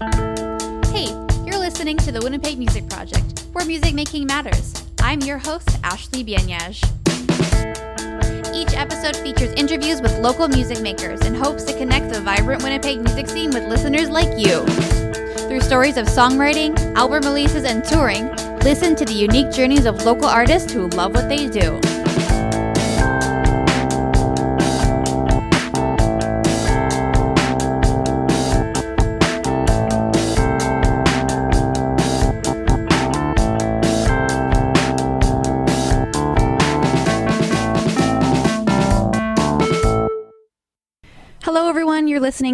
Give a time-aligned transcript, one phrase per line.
[0.00, 1.08] Hey,
[1.44, 4.72] you're listening to the Winnipeg Music Project, where music making matters.
[5.02, 6.82] I'm your host, Ashley Bianyaj.
[8.54, 13.02] Each episode features interviews with local music makers in hopes to connect the vibrant Winnipeg
[13.02, 14.64] music scene with listeners like you.
[15.48, 20.28] Through stories of songwriting, album releases, and touring, listen to the unique journeys of local
[20.28, 21.78] artists who love what they do.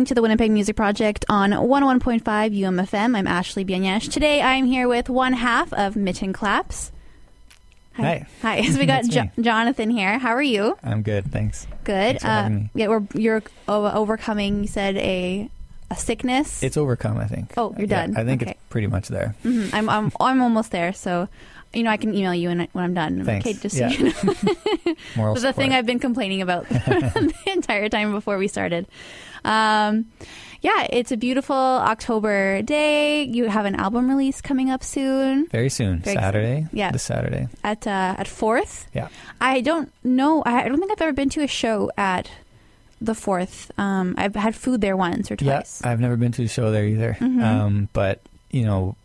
[0.06, 3.16] To the Winnipeg Music Project on 101.5 UMFM.
[3.16, 4.10] I'm Ashley Bianyesh.
[4.12, 6.92] Today, I'm here with one half of Mitten Claps.
[7.94, 8.26] Hi.
[8.42, 8.62] Hi.
[8.70, 10.18] So we got jo- Jonathan here.
[10.18, 10.78] How are you?
[10.84, 11.66] I'm good, thanks.
[11.84, 12.20] Good.
[12.20, 12.70] Thanks me.
[12.74, 14.62] yeah, we're you're overcoming.
[14.62, 15.50] You said a
[15.90, 16.62] a sickness.
[16.62, 17.54] It's overcome, I think.
[17.56, 18.16] Oh, you're Yeah, done.
[18.16, 18.50] I think Okay.
[18.52, 19.34] it's pretty much there.
[19.44, 19.70] Mhm.
[19.72, 20.92] I'm I'm I'm almost there.
[20.92, 21.28] So,
[21.72, 23.24] you know, I can email you when, I- when I'm done.
[23.24, 23.46] Thanks.
[23.46, 23.88] Okay, just Yeah.
[23.90, 24.04] so you
[24.84, 24.94] know.
[25.16, 25.72] Moral the thing.
[25.72, 28.86] I've been complaining about the entire time before we started.
[29.46, 30.06] Um,
[30.62, 33.22] yeah, it's a beautiful October day.
[33.22, 36.66] You have an album release coming up soon Very soon, Very Saturday.
[36.72, 36.90] Yeah.
[36.90, 37.48] This Saturday.
[37.62, 38.88] at uh, at Forth.
[38.92, 39.08] Yeah.
[39.40, 40.42] I don't know.
[40.44, 42.28] I don't think I've ever been to a show at
[43.00, 43.70] the Forth.
[43.78, 45.80] Um, I've had food there once or twice.
[45.84, 47.16] Yeah, I've never been to a show there either.
[47.20, 47.42] Mhm.
[47.44, 48.96] Um, but, you know,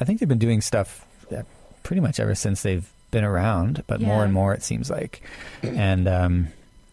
[0.00, 1.04] I think they've been doing stuff
[1.82, 5.22] pretty much ever since they've been around, but more and more it seems like.
[5.62, 6.48] And um,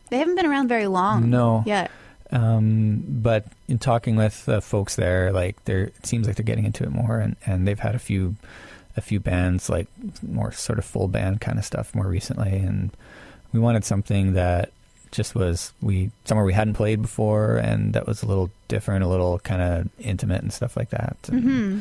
[0.09, 1.30] They haven't been around very long.
[1.30, 1.88] no, Yeah.
[2.31, 6.66] Um, but in talking with the folks there, like they're, it seems like they're getting
[6.66, 8.36] into it more, and, and they've had a few,
[8.95, 9.88] a few bands like
[10.22, 12.92] more sort of full band kind of stuff more recently, and
[13.53, 14.72] we wanted something that
[15.11, 19.08] just was we somewhere we hadn't played before, and that was a little different, a
[19.08, 21.17] little kind of intimate and stuff like that.
[21.30, 21.80] And, hmm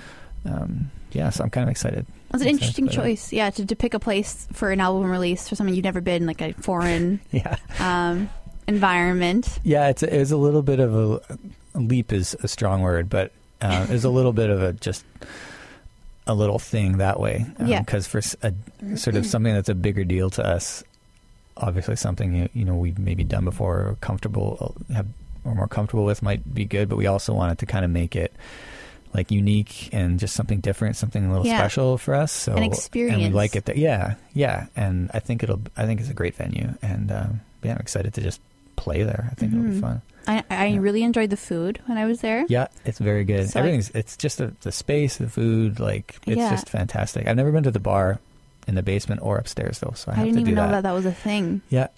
[0.48, 2.06] um, yeah, so I'm kind of excited.
[2.30, 2.94] That's an interesting that.
[2.94, 3.32] choice.
[3.32, 6.26] Yeah, to, to pick a place for an album release for something you've never been,
[6.26, 8.28] like a foreign Yeah, um,
[8.66, 9.58] environment.
[9.64, 11.20] yeah, it's a, it was a little bit of a,
[11.74, 14.72] a leap is a strong word, but uh, it was a little bit of a
[14.74, 15.04] just
[16.26, 17.46] a little thing that way.
[17.64, 17.80] Yeah.
[17.80, 20.82] Because for a, sort of something that's a bigger deal to us,
[21.56, 25.06] obviously something you, you know we've maybe done before or comfortable have
[25.44, 28.16] or more comfortable with might be good, but we also wanted to kind of make
[28.16, 28.32] it
[29.14, 31.56] like unique and just something different, something a little Yeah.
[31.58, 32.32] special for us.
[32.32, 33.66] So An experience, and we like it.
[33.66, 35.60] That, yeah, yeah, and I think it'll.
[35.76, 38.40] I think it's a great venue, and um, yeah, I'm excited to just
[38.76, 39.28] play there.
[39.30, 39.80] I think it'll be Mhm.
[39.80, 40.02] fun.
[40.28, 40.78] I, I Yeah.
[40.80, 42.44] really enjoyed the food when I was there.
[42.48, 43.48] Yeah, it's very good.
[43.50, 43.90] So I- Everything's.
[43.90, 45.78] it's just the, the space, the food.
[45.80, 46.50] Like it's Yeah.
[46.50, 47.26] just fantastic.
[47.26, 48.18] I've never been to the bar
[48.66, 50.66] in the basement or upstairs though, so I I, have didn't to even do know
[50.66, 50.72] that.
[50.82, 51.60] that that was a thing.
[51.70, 51.88] Yeah,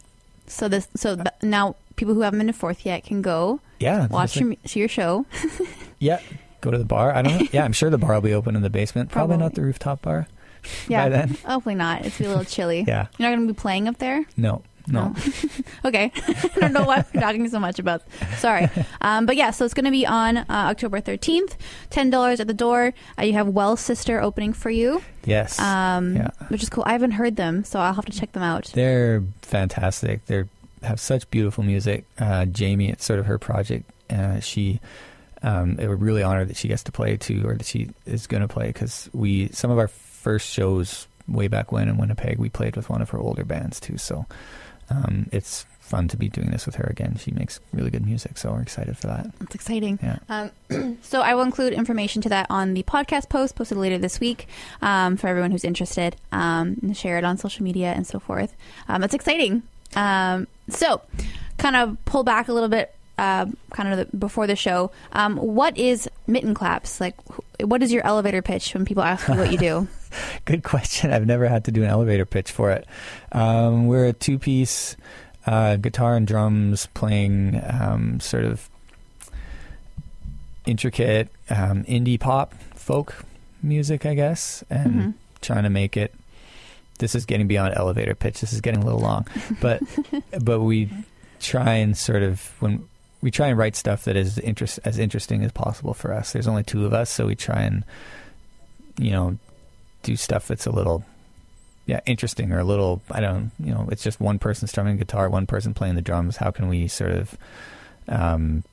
[0.46, 4.06] So this, so th- now people who haven't been to Forth yet can go yeah.
[4.08, 5.24] watch your, your show.
[5.98, 6.20] yeah,
[6.60, 7.14] go to the bar.
[7.14, 7.46] I don't know.
[7.52, 9.10] Yeah, I'm sure the bar will be open in the basement.
[9.10, 10.26] Probably, not the rooftop bar.
[10.88, 12.04] Yeah, By then, hopefully not.
[12.04, 12.84] It's be a little chilly.
[12.88, 13.06] yeah.
[13.16, 14.24] You're not going to be playing up there.
[14.36, 15.14] No, no.
[15.84, 16.10] okay.
[16.26, 18.02] I don't know why we're talking so much about.
[18.38, 18.68] Sorry.
[19.00, 21.54] Um, but yeah, so it's going to be on uh, October 13th.
[21.90, 22.92] $10 at the door.
[23.18, 25.58] Uh, you have Well Sister opening for you, Yes.
[25.58, 26.30] um, Yeah.
[26.48, 26.84] which is cool.
[26.86, 28.70] I haven't heard them, so I'll have to check them out.
[28.74, 30.24] They're fantastic.
[30.26, 30.44] They
[30.82, 32.04] have such beautiful music.
[32.18, 33.90] Uh, Jamie, it's sort of her project.
[34.10, 34.80] Uh, she,
[35.42, 38.42] um, we're really honored that she gets to play too, or that she is going
[38.42, 42.48] to play because we some of our first shows way back when in Winnipeg, we
[42.48, 43.98] played with one of her older bands too.
[43.98, 44.24] So
[44.90, 47.16] um, it's fun to be doing this with her again.
[47.18, 49.30] She makes really good music, so we're excited for that.
[49.40, 49.98] It's exciting.
[50.02, 50.18] Yeah.
[50.70, 54.20] Um, so I will include information to that on the podcast post posted later this
[54.20, 54.46] week
[54.82, 58.54] um, for everyone who's interested um, and share it on social media and so forth.
[58.86, 59.62] Um, it's exciting.
[59.96, 61.00] Um, so,
[61.56, 62.94] kind of pull back a little bit.
[63.16, 67.00] Uh, kind of the, before the show, um, what is mitten claps?
[67.00, 69.88] Like, wh- what is your elevator pitch when people ask you what you do?
[70.44, 71.12] Good question.
[71.12, 72.86] I've never had to do an elevator pitch for it.
[73.32, 74.96] Um, we're a two piece
[75.46, 78.68] uh, guitar and drums playing um, sort of
[80.66, 83.24] intricate um, indie pop folk
[83.62, 85.14] music, I guess, and Mhm.
[85.40, 86.14] trying to make it.
[86.98, 88.40] This is getting beyond elevator pitch.
[88.40, 89.26] This is getting a little long,
[89.60, 89.82] but
[90.40, 90.90] but we
[91.40, 92.84] try and sort of when
[93.22, 96.32] we try and write stuff that is interest as interesting as possible for us.
[96.32, 97.84] There's only two of us, so we try and
[98.98, 99.38] you know
[100.08, 101.04] do stuff that's a little
[101.84, 105.28] yeah interesting or a little I don't you know it's just one person strumming guitar,
[105.28, 106.38] one person playing the drums.
[106.38, 107.36] How can we sort of
[108.08, 108.64] um,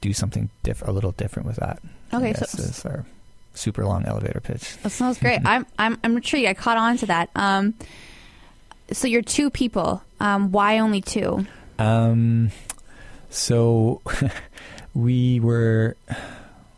[0.00, 1.82] do something diff- a little different with that?
[2.14, 3.04] Okay, so is our
[3.52, 4.76] super long elevator pitch.
[4.82, 5.40] That sounds great.
[5.44, 6.46] I'm I'm I'm intrigued.
[6.46, 7.30] I caught on to that.
[7.34, 7.74] Um,
[8.92, 10.02] so you're two people.
[10.20, 11.46] Um, why only two?
[11.80, 12.52] Um,
[13.28, 14.02] so
[14.94, 15.96] we were.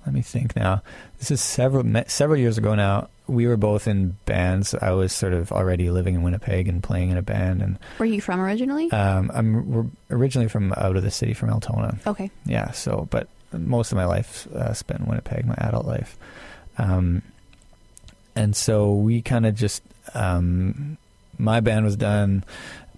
[0.06, 0.82] Let me think now.
[1.18, 3.08] This is several several years ago now.
[3.28, 4.74] We were both in bands.
[4.74, 7.62] I was sort of already living in Winnipeg and playing in a band.
[7.62, 8.90] And Where are you from originally?
[8.92, 11.96] um, I'm we're originally from out of the city, from Altona.
[12.06, 12.30] okay.
[12.44, 12.72] Yeah.
[12.72, 16.16] So, but most of my life uh, spent in Winnipeg, my adult life.
[16.78, 17.22] Um,
[18.34, 19.82] and so we kind of just
[20.14, 20.96] um,
[21.38, 22.44] my band was done.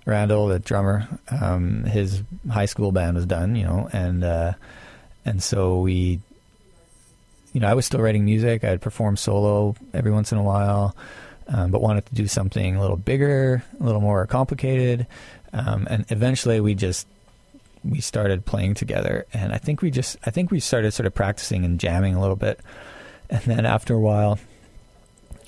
[0.06, 4.52] Randall, the drummer, um, his high school band was done, you know, and uh,
[5.24, 6.20] and so we,
[7.54, 8.64] you know, I was still writing music.
[8.64, 10.94] I'd perform solo every once in a while,
[11.48, 15.06] um, but wanted to do something a little bigger, a little more complicated,
[15.52, 17.06] um, and eventually we just
[17.84, 21.14] we started playing together, and I think we just I think we started sort of
[21.14, 22.58] practicing and jamming a little bit,
[23.30, 24.40] and then after a while,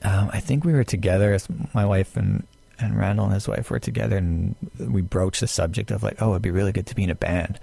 [0.03, 2.47] um, I think we were together as my wife and
[2.79, 6.31] and Randall and his wife were together, and we broached the subject of like, oh,
[6.31, 7.59] it'd be really good to be in a band.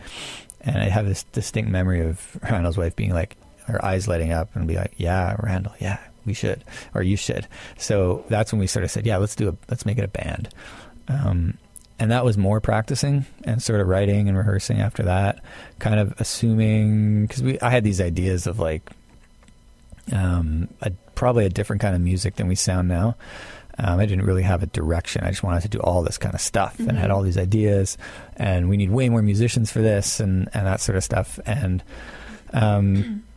[0.59, 3.37] And I have this distinct memory of Randall's wife being like,
[3.67, 6.63] her eyes lighting up and be like, yeah, Randall, yeah, we should,
[6.93, 7.47] or you should.
[7.77, 10.07] So that's when we sort of said, yeah, let's do a, let's make it a
[10.07, 10.49] band.
[11.07, 11.57] Um,
[11.99, 15.43] and that was more practicing and sort of writing and rehearsing after that,
[15.79, 18.89] kind of assuming because we I had these ideas of like
[20.11, 23.15] um, a, probably a different kind of music than we sound now.
[23.79, 25.23] Um, I didn't really have a direction.
[25.23, 27.13] I just wanted to do all this kind of stuff and had Mhm.
[27.13, 27.97] all these ideas.
[28.37, 31.39] And we need way more musicians for this and, and that sort of stuff.
[31.45, 31.83] And
[32.53, 33.23] um,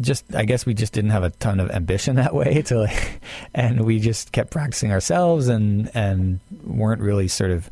[0.00, 3.20] just, I guess we just didn't have a ton of ambition that way to like,
[3.54, 7.70] and we just kept practicing ourselves and, and weren't really sort of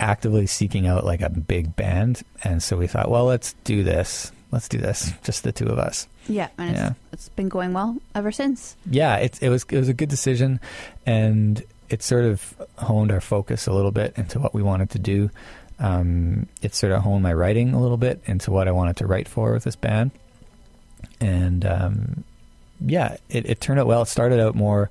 [0.00, 2.22] actively seeking out like a big band.
[2.44, 4.32] And so we thought, well, let's do this.
[4.50, 5.12] Let's do this.
[5.24, 6.08] Just the two of us.
[6.26, 6.88] Yeah, and Yeah.
[7.12, 8.76] It's, it's been going well ever since.
[8.90, 10.60] yeah, it, it was it was a good decision,
[11.06, 14.98] and it sort of honed our focus a little bit into what we wanted to
[14.98, 15.30] do.
[15.78, 19.06] Um, it sort of honed my writing a little bit into what I wanted to
[19.06, 20.10] write for with this band,
[21.20, 22.24] and um,
[22.80, 24.02] yeah, it, it turned out well.
[24.02, 24.88] It started out more.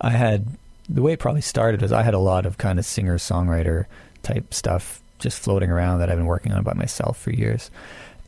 [0.00, 0.46] I had
[0.88, 3.86] the way it probably started was I had a lot of kind of singer songwriter
[4.22, 7.70] type stuff just floating around that I've been working on by myself for years,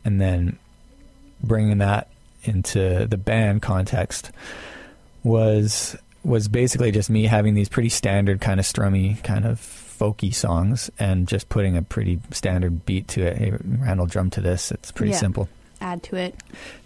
[0.05, 0.57] and then
[1.43, 2.07] bringing that
[2.43, 4.31] into the band context
[5.23, 10.33] was was basically just me having these pretty standard kind of strummy kind of folky
[10.33, 13.37] songs and just putting a pretty standard beat to it.
[13.37, 14.71] Hey, Randall, drum to this.
[14.71, 15.17] It's pretty Yeah.
[15.17, 15.49] simple.
[15.83, 16.35] Add to it.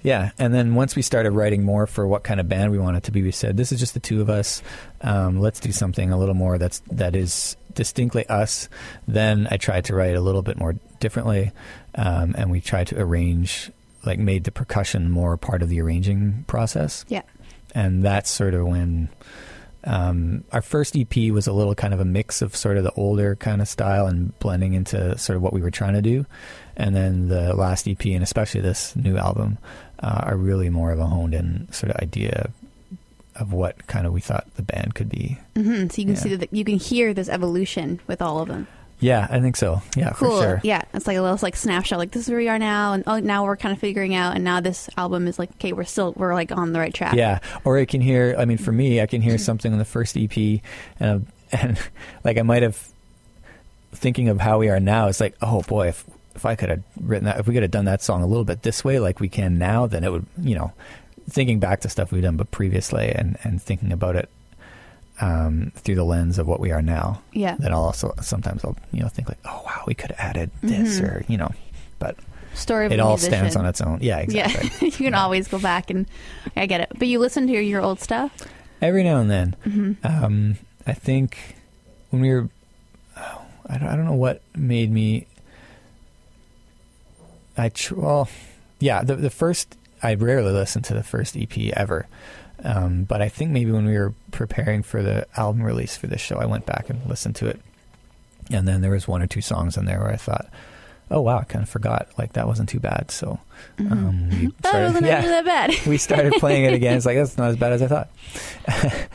[0.01, 3.03] Yeah, and then once we started writing more for what kind of band we wanted
[3.03, 4.63] to be, we said this is just the two of us.
[5.01, 8.67] Um, let's do something a little more that's that is distinctly us.
[9.07, 11.51] Then I tried to write a little bit more differently,
[11.93, 13.71] um, and we tried to arrange,
[14.03, 17.05] like, made the percussion more part of the arranging process.
[17.07, 17.21] Yeah.
[17.75, 19.09] and that's sort of when.
[19.83, 22.91] Um, our first EP was a little kind of a mix of sort of the
[22.93, 26.25] older kind of style and blending into sort of what we were trying to do.
[26.77, 29.57] And then the last EP and especially this new album
[29.99, 32.51] uh, are really more of a honed in sort of idea
[33.35, 35.37] of what kind of we thought the band could be.
[35.55, 36.13] hmm So you can Yeah.
[36.15, 38.67] see that you can hear this evolution with all of them.
[38.99, 39.81] Yeah, I think so.
[39.95, 40.31] Yeah, Cool.
[40.37, 40.61] for sure.
[40.63, 41.99] Yeah, it's like a little like snapshot.
[41.99, 44.33] Like this is where we are now, and oh, now we're kind of figuring out.
[44.33, 47.13] And now this album is like, okay, we're still we're like on the right track.
[47.13, 48.35] Yeah, or I can hear.
[48.39, 50.61] I mean, for me, I can hear something on the first EP,
[50.99, 51.77] and and
[52.23, 52.89] like I might have
[53.93, 55.07] thinking of how we are now.
[55.09, 56.03] It's like, oh boy, if
[56.37, 58.45] if I could have written that, if we could have done that song a little
[58.45, 60.71] bit this way, like we can now, then it would, you know,
[61.29, 64.29] thinking back to stuff we've done but previously, and and thinking about it
[65.19, 67.21] um, through the lens of what we are now.
[67.33, 67.55] Yeah.
[67.59, 70.51] Then I'll also sometimes I'll you know think like, oh wow, we could have added
[70.61, 71.03] this, Mhm.
[71.03, 71.51] or you know,
[71.99, 72.15] but
[72.53, 73.33] Story of it all musician.
[73.33, 73.99] stands on its own.
[74.01, 74.69] Yeah, exactly.
[74.79, 75.21] Yeah, you can Yeah.
[75.23, 76.07] always go back and
[76.55, 76.89] I get it.
[76.97, 78.31] But you listen to your, your old stuff.
[78.81, 79.55] Every now and then.
[79.63, 81.55] hmm Um, I think
[82.09, 82.49] when we were,
[83.17, 85.27] oh, I don't, I don't know what made me.
[87.57, 88.29] I tr- well,
[88.79, 92.07] yeah, the the first I rarely listen to the first EP ever,
[92.63, 96.21] um, but I think maybe when we were preparing for the album release for this
[96.21, 97.59] show, I went back and listened to it,
[98.51, 100.47] and then there was one or two songs in there where I thought,
[101.09, 103.09] oh wow, I kind of forgot, like that wasn't too bad.
[103.09, 103.39] So
[103.79, 105.87] um, we That started, wasn't yeah, that bad.
[105.87, 106.95] we started playing it again.
[106.97, 108.09] It's like that's not as bad as I thought,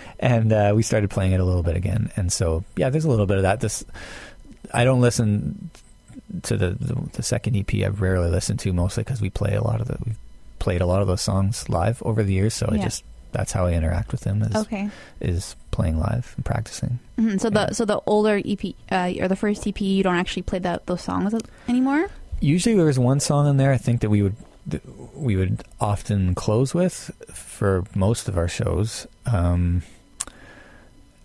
[0.18, 2.10] and uh, we started playing it a little bit again.
[2.16, 3.60] And so yeah, there's a little bit of that.
[3.60, 3.84] This
[4.74, 5.70] I don't listen
[6.44, 7.74] to the the, the second EP.
[7.86, 10.16] I've rarely listened to mostly because we play a lot of the we've
[10.58, 12.54] played a lot of those songs live over the years.
[12.54, 14.90] So I just that's how I interact with them is okay.
[15.20, 16.98] is playing live and practicing.
[17.16, 17.66] hmm So Yeah.
[17.66, 20.86] the so the older EP uh, or the first EP, you don't actually play that
[20.86, 21.34] those songs
[21.68, 22.06] anymore.
[22.40, 24.36] Usually there was one song in there I think that we would
[24.66, 24.82] that
[25.16, 29.06] we would often close with for most of our shows.
[29.26, 29.82] Um,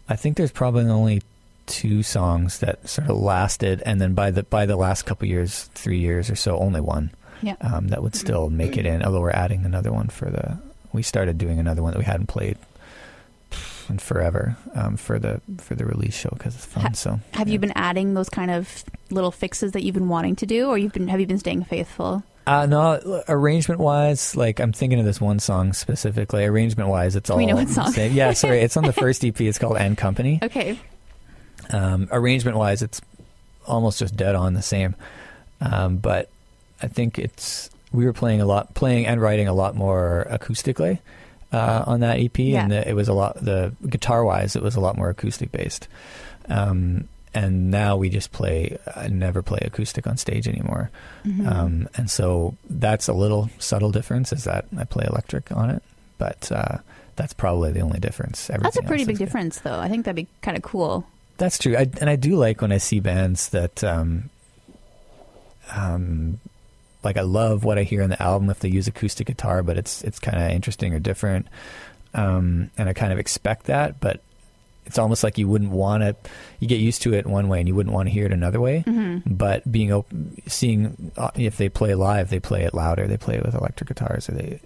[0.09, 1.21] I think there's probably only
[1.67, 5.65] two songs that sort of lasted, and then by the by the last couple years,
[5.75, 7.11] three years or so, only one
[7.43, 7.55] Yeah.
[7.61, 9.03] um, that would still make it in.
[9.03, 10.57] Although we're adding another one for the
[10.93, 12.57] we started doing another one that we hadn't played
[13.89, 16.83] in forever um, for the for the release show because it's fun.
[16.83, 17.53] Ha- so Have yeah.
[17.53, 20.77] you been adding those kind of little fixes that you've been wanting to do, or
[20.77, 22.23] you've been have you been staying faithful?
[22.45, 26.45] Uh, no, arrangement wise, like I'm thinking of this one song specifically.
[26.45, 27.91] Arrangement wise, it's all We know what the song.
[27.91, 28.13] same.
[28.13, 29.39] Yeah, sorry, it's on the first EP.
[29.41, 30.79] It's called "And Company." Okay.
[31.71, 33.01] Um, arrangement wise, it's
[33.65, 34.95] almost just dead on the same.
[35.61, 36.29] Um, but
[36.81, 40.99] I think it's we were playing a lot, playing and writing a lot more acoustically
[41.51, 42.63] uh, on that EP, Yeah.
[42.63, 43.43] and the, it was a lot.
[43.43, 45.87] The guitar wise, it was a lot more acoustic based.
[46.49, 48.77] Um, and now we just play.
[48.95, 50.89] I never play acoustic on stage anymore.
[51.25, 51.47] Mhm.
[51.47, 54.31] Um, and so that's a little subtle difference.
[54.33, 55.83] Is that I play electric on it,
[56.17, 56.77] but uh,
[57.15, 58.47] that's probably the only difference.
[58.47, 59.25] That's a pretty big good.
[59.25, 59.77] difference, though.
[59.79, 61.05] I think that'd be kind of cool.
[61.37, 64.29] That's true, I, and I do like when I see bands that, um,
[65.75, 66.39] um,
[67.03, 69.77] like I love what I hear in the album if they use acoustic guitar, but
[69.77, 71.47] it's it's kind of interesting or different,
[72.13, 74.21] um, and I kind of expect that, but
[74.85, 76.15] it's almost like you wouldn't want to.
[76.59, 78.59] You get used to it one way, and you wouldn't want to hear it another
[78.59, 78.79] way.
[78.79, 83.17] hmm But being open, seeing uh, if they play live, they play it louder, they
[83.17, 84.59] play it with electric guitars, or they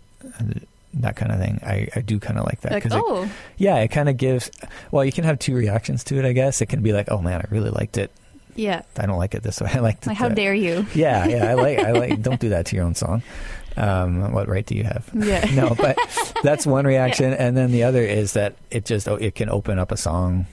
[0.96, 1.60] that kind of thing.
[1.64, 4.52] I, I do kind of like that Like, because oh, yeah, it kind of gives.
[4.92, 6.62] Well, you can have two reactions to it, I guess.
[6.62, 8.12] It can be like, "Oh man, I really liked it.
[8.56, 8.82] yeah.
[8.98, 9.70] I don't like it this way.
[9.74, 10.86] I liked it." Like, how that-" dare you?
[10.94, 11.50] Yeah, yeah.
[11.50, 11.80] I like.
[11.80, 12.22] I like.
[12.28, 13.24] Don't do that to your own song.
[13.78, 15.10] Um, what right do you have?
[15.14, 15.46] Yeah.
[15.56, 15.98] no, but
[16.44, 19.80] that's one reaction, and then the other is that it just oh, it can open
[19.80, 20.46] up a song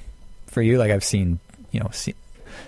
[0.47, 0.79] for you.
[0.79, 1.41] Like I've seen,
[1.73, 2.15] you know, see,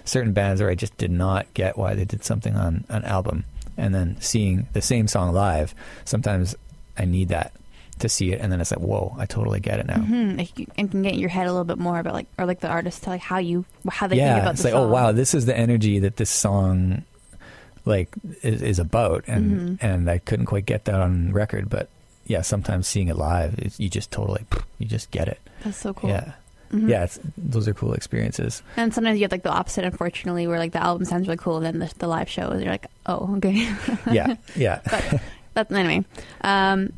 [0.04, 3.44] certain bands where I just did not get why they did something on an album,
[3.76, 5.72] and then seeing the same song live,
[6.04, 6.56] sometimes
[7.00, 7.52] I need that
[8.00, 9.98] to see it, and then it's like, whoa, I totally get it now.
[10.00, 12.26] hmm Like, you, and can get in your head a little bit more about like,
[12.38, 14.74] or like the artist, like how you, how they yeah, think about it's the like,
[14.74, 14.88] song.
[14.88, 17.04] oh wow, this is the energy that this song
[17.84, 18.08] like
[18.42, 19.82] is, is about, and Mhm.
[19.82, 21.88] and I couldn't quite get that on record, but
[22.26, 24.44] yeah, sometimes seeing it live, you just totally,
[24.78, 25.40] you just get it.
[25.64, 26.10] That's so cool.
[26.10, 26.32] Yeah,
[26.72, 26.88] Mhm.
[26.88, 28.62] yeah, it's, those are cool experiences.
[28.76, 31.56] And sometimes you have like the opposite, unfortunately, where like the album sounds really cool,
[31.56, 33.68] and then the, the live show, you're like, oh, okay.
[34.10, 34.80] Yeah, yeah,
[35.54, 36.04] That's anyway.
[36.42, 36.92] Um,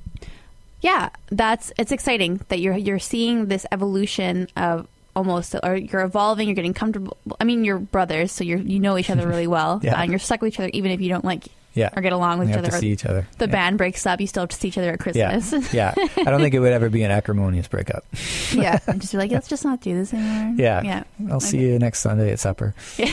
[0.81, 6.49] yeah, that's it's exciting that you're you're seeing this evolution of almost, or you're evolving.
[6.49, 7.17] You're getting comfortable.
[7.41, 10.01] I mean, you're brothers, so you are you know each other really well, Yeah.
[10.01, 11.45] and you're stuck with each other, even if you don't like
[11.75, 11.91] yeah.
[11.97, 12.73] or get along with each have other.
[12.73, 13.27] to see each other.
[13.39, 13.53] the yeah.
[13.53, 15.53] band breaks up, you still have to see each other at Christmas.
[15.73, 15.95] yeah.
[15.97, 16.09] yeah.
[16.19, 18.05] I don't think it would ever be an acrimonious breakup.
[18.53, 20.55] Yeah, and just be like, let's just not do this anymore.
[20.57, 20.83] Yeah.
[20.83, 21.05] yeah.
[21.31, 22.75] I'll see you next Sunday at supper.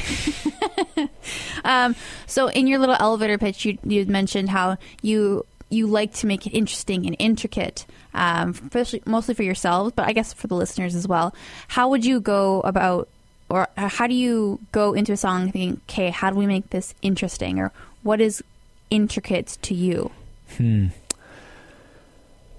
[1.63, 6.28] Um, so in your little elevator pitch, you you mentioned how you you like to
[6.28, 10.56] make it interesting and intricate, um, especially mostly for yourselves, but I guess for the
[10.56, 11.34] listeners as well.
[11.68, 13.08] How would you go about,
[13.50, 16.96] or how do you go into a song thinking, okay, how do we make this
[17.01, 18.44] interesting, or what is
[18.89, 20.12] intricate to you?
[20.58, 20.88] Hmm.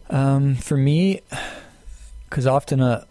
[0.09, 1.21] Um, for me,
[2.29, 3.05] because often, uh,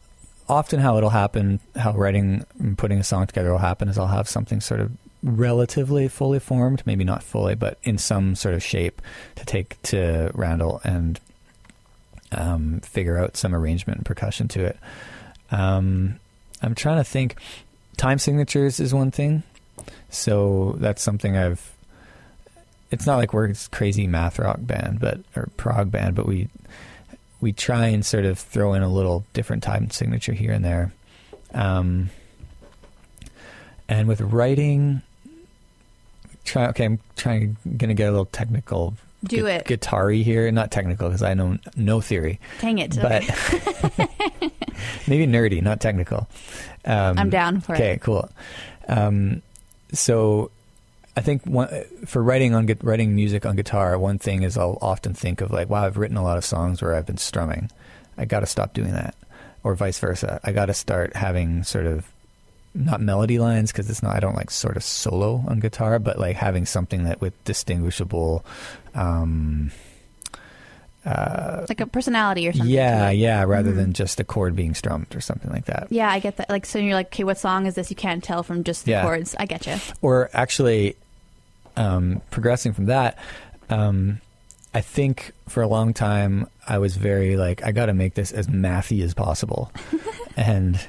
[0.48, 4.08] often how it'll happen, how writing and putting a song together will happen, is I'll
[4.08, 4.92] have something sort of
[5.24, 9.02] relatively fully formed, maybe not fully, but in some sort of shape
[9.36, 11.20] to take to Randall and
[12.32, 14.78] um, figure out some arrangement and percussion to it.
[15.52, 16.20] Um,
[16.62, 17.36] I'm trying to think.
[17.98, 19.44] Time signatures is one thing,
[20.10, 21.74] so that's something I've
[22.92, 26.50] it's not like we're this crazy math rock band, but or prog band, but we
[27.42, 30.92] we try and sort of throw in a little different time signature here and there.
[31.54, 32.10] Um,
[33.88, 35.02] and with writing,
[36.46, 39.66] try okay, I'm trying gonna get a little technical, Do gu- it.
[39.66, 40.52] guitar-y here.
[40.52, 42.96] Not technical because I know no theory, Dang it!
[43.02, 43.24] but
[45.08, 46.28] maybe nerdy, not technical.
[46.86, 47.78] Um, I'm down for it.
[47.78, 48.30] Okay, cool.
[48.88, 49.42] Um,
[49.94, 50.52] so
[51.16, 51.70] I think one,
[52.06, 55.70] for writing on writing music on guitar, one thing is I'll often think of like,
[55.70, 57.70] wow, I've written a lot of songs where I've been strumming.
[58.18, 59.16] I got to stop doing that,
[59.64, 60.40] or vice versa.
[60.44, 62.10] I got to start having sort of
[62.74, 64.16] not melody lines because it's not.
[64.16, 68.46] I don't like sort of solo on guitar, but like having something that with distinguishable.
[68.96, 69.72] Um,
[71.10, 72.70] uh, Like a personality or something.
[72.74, 73.76] yeah, yeah, rather Mhm.
[73.78, 75.88] than just a chord being strummed or something like that.
[75.90, 76.50] Yeah, I get that.
[76.50, 77.90] Like, so you're like, okay, what song is this?
[77.90, 79.04] You can't tell from just the Yeah.
[79.04, 79.36] chords.
[79.40, 79.76] I get you.
[80.02, 80.96] or actually
[81.78, 83.18] um, progressing from that
[83.70, 84.20] um,
[84.74, 88.32] i think for a long time i was very like i got to make this
[88.32, 89.72] as mathy as possible
[90.38, 90.80] and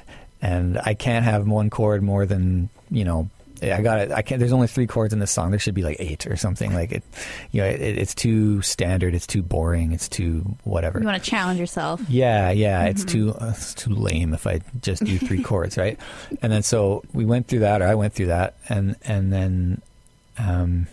[0.41, 3.29] and i can't have one chord more than you know
[3.63, 4.11] I got it.
[4.11, 4.39] I can't.
[4.39, 5.51] There's only three chords in this song.
[5.51, 6.73] There should be like eight or something.
[6.73, 7.03] Like it,
[7.51, 9.13] you know, it, it's too standard.
[9.13, 9.91] It's too boring.
[9.91, 10.99] It's too whatever.
[10.99, 12.01] You want to challenge yourself.
[12.09, 13.09] Yeah, yeah, it's Mhm.
[13.09, 15.99] too uh, it's too lame if I just do three chords, right?
[16.41, 19.81] And then so we went through that, or I went through that, and and then
[20.39, 20.87] um,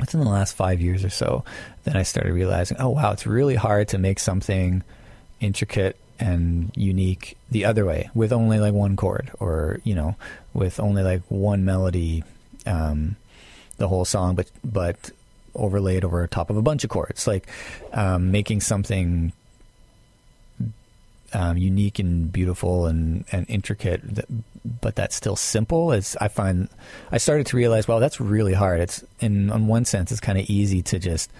[0.00, 1.44] within the last five years or so,
[1.84, 4.82] then I started realizing, oh wow, it's really hard to make something
[5.40, 10.16] intricate and unique the other way with only like one chord or you know
[10.54, 12.24] with only like one melody
[12.66, 13.16] um,
[13.76, 15.10] the whole song but but
[15.56, 17.26] overlaid over top of a bunch of chords.
[17.26, 17.48] Like
[17.92, 19.32] um, making something
[21.32, 24.00] um, unique and beautiful and, and intricate
[24.80, 26.68] but that's still simple is I find
[27.12, 28.80] I started to realize well that's really hard.
[28.80, 31.30] It's in on one sense it's kind of easy to just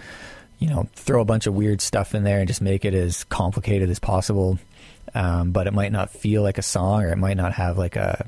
[0.59, 3.25] you know, throw a bunch of weird stuff in there and just make it as
[3.25, 4.59] complicated as possible.
[5.15, 7.97] Um, but it might not feel like a song, or it might not have like
[7.97, 8.27] a.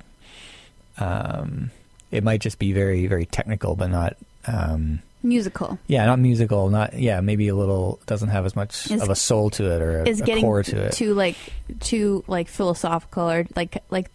[0.98, 1.70] Um,
[2.10, 4.16] it might just be very, very technical, but not
[4.46, 5.78] um, musical.
[5.86, 6.70] Yeah, not musical.
[6.70, 9.82] Not yeah, maybe a little doesn't have as much Is- of a soul to it
[9.82, 10.92] or a, Is a getting core to it.
[10.92, 11.36] too like
[11.80, 14.10] too like philosophical or like like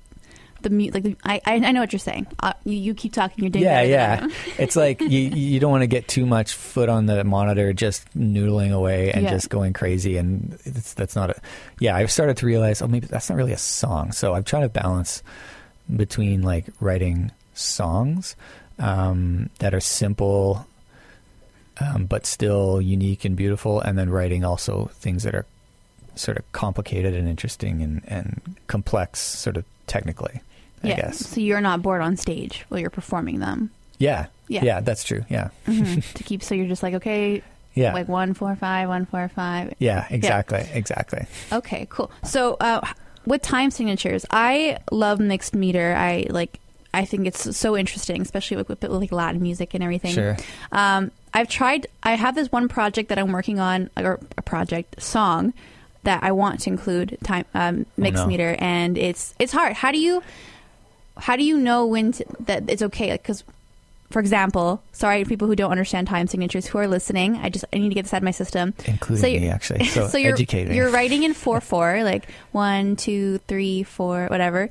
[0.63, 2.27] the mute like the, I I I know what you're saying.
[2.39, 3.43] Uh, you, you keep talking.
[3.43, 4.27] You're doing yeah, yeah.
[4.57, 8.05] It's like you you don't want to get too much foot on the monitor, just
[8.17, 9.31] noodling away and Yeah.
[9.31, 11.41] just going crazy, and it's, that's not a.
[11.79, 14.11] Yeah, I've started to realize, oh, maybe that's not really a song.
[14.11, 15.21] So I'm trying to balance
[15.95, 18.35] between like writing songs
[18.79, 20.65] um, that are simple,
[21.79, 25.45] um, but still unique and beautiful, and then writing also things that are
[26.15, 30.41] sort of complicated and interesting and, and complex, sort of technically.
[30.83, 31.25] I guess.
[31.27, 33.71] So you're not bored on stage while you're performing them.
[33.97, 34.27] Yeah.
[34.47, 34.63] Yeah.
[34.63, 35.23] Yeah, that's true.
[35.29, 35.49] Yeah.
[35.65, 37.41] hmm to keep so you're just like okay,
[37.73, 37.93] Yeah.
[37.93, 39.73] like one four five, one four five.
[39.79, 40.65] yeah, exactly.
[40.73, 41.25] Exactly.
[41.51, 42.11] Okay, cool.
[42.23, 42.81] So uh,
[43.25, 45.95] with time signatures, I love mixed meter.
[45.97, 46.59] I like.
[46.95, 50.13] I think it's so interesting, especially with, with like Latin music and everything.
[50.13, 50.37] Sure.
[50.71, 51.87] Um, I've tried.
[52.03, 55.53] I have this one project that I'm working on, or a project song
[56.03, 58.27] that I want to include time um, mixed no.
[58.27, 59.73] meter, and it's it's hard.
[59.73, 60.21] How do you
[61.17, 63.11] how do you know when to, that it's okay?
[63.11, 63.43] Because,
[64.09, 67.35] for example, sorry people who don't understand time signatures who are listening.
[67.37, 68.73] I just I need to get this out of my system.
[68.85, 69.83] Including So me, actually.
[70.09, 70.75] So, you're educate me.
[70.75, 74.69] you're writing in four four, like one, two, three, four, whatever.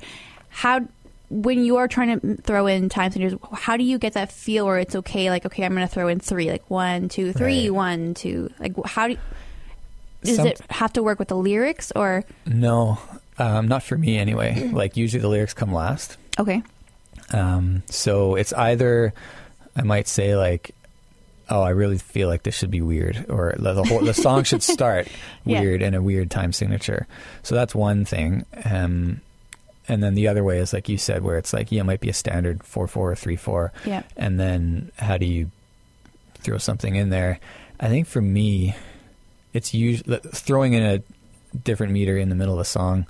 [0.49, 0.81] How
[1.29, 4.65] when you are trying to throw in time signatures, how do you get that feel
[4.67, 5.29] where it's okay?
[5.29, 7.73] Like okay, I'm going to throw in three, like one, two, three, Right.
[7.73, 8.49] one, two.
[8.59, 9.17] Like how do
[10.23, 12.97] does Some- it have to work with the lyrics or No,
[13.39, 14.69] um, not for me anyway.
[14.73, 16.17] like usually the lyrics come last.
[16.39, 16.63] Okay?
[17.31, 19.13] Um, so it's either
[19.75, 20.71] I might say like,
[21.49, 24.43] "Oh, I really feel like this should be weird," or the the whole the song
[24.43, 25.07] should start
[25.45, 25.61] Yeah.
[25.61, 27.07] weird in a weird time signature.
[27.43, 28.45] So that's one thing.
[28.65, 29.21] Um,
[29.87, 31.99] and then the other way is like you said, where it's like yeah, it might
[32.01, 34.03] be a standard four four or three four, Yeah.
[34.15, 35.49] and then how do you
[36.35, 37.39] throw something in there?
[37.79, 38.75] I think for me,
[39.53, 41.03] it's usually throwing in a
[41.57, 43.07] different meter in the middle of a song.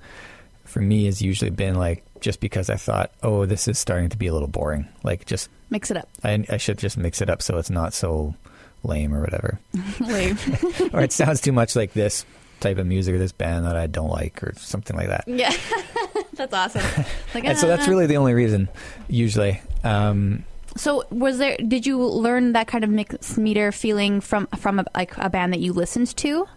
[0.65, 4.17] For me, has usually been like just because I thought, oh, this is starting to
[4.17, 4.87] be a little boring.
[5.03, 6.07] Like, just Mix it up.
[6.23, 8.35] I, I should just mix it up so it's not so
[8.83, 9.59] lame or whatever,
[9.99, 10.37] Lame.
[10.93, 12.25] or it sounds too much like this
[12.59, 15.25] type of music or this band that I don't like or something like that.
[15.27, 15.51] yeah,
[16.33, 17.05] that's awesome.
[17.33, 18.69] Like, And so that's really the only reason,
[19.07, 19.61] usually.
[19.83, 20.45] Um,
[20.77, 21.57] So was there?
[21.57, 25.53] Did you learn that kind of mixed meter feeling from from a, like a band
[25.53, 26.47] that you listened to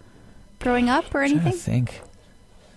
[0.60, 1.52] growing up or anything?
[1.52, 2.00] think.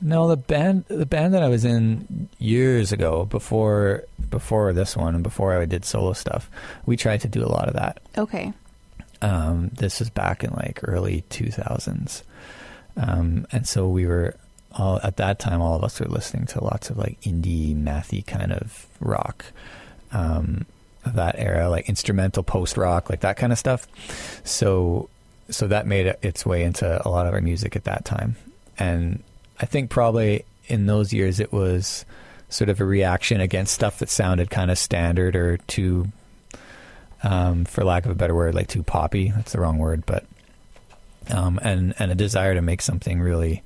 [0.01, 5.15] No, the band the band that I was in years ago, before before this one
[5.15, 6.49] and before I did solo stuff,
[6.85, 7.99] we tried to do a lot of that.
[8.17, 8.53] Okay.
[9.21, 12.23] Um, this is back in like early two thousands,
[12.95, 14.35] um, and so we were
[14.71, 15.61] all at that time.
[15.61, 19.45] All of us were listening to lots of like indie, mathy kind of rock.
[20.11, 20.65] Um,
[21.05, 23.87] of that era, like instrumental post rock, like that kind of stuff.
[24.43, 25.09] So,
[25.49, 28.35] so that made its way into a lot of our music at that time,
[28.77, 29.23] and
[29.59, 32.05] I think probably in those years it was
[32.49, 36.07] sort of a reaction against stuff that sounded kind of standard or too,
[37.23, 39.31] um, for lack of a better word, like too poppy.
[39.35, 40.25] That's the wrong word, but
[41.29, 43.61] um, and and a desire to make something really,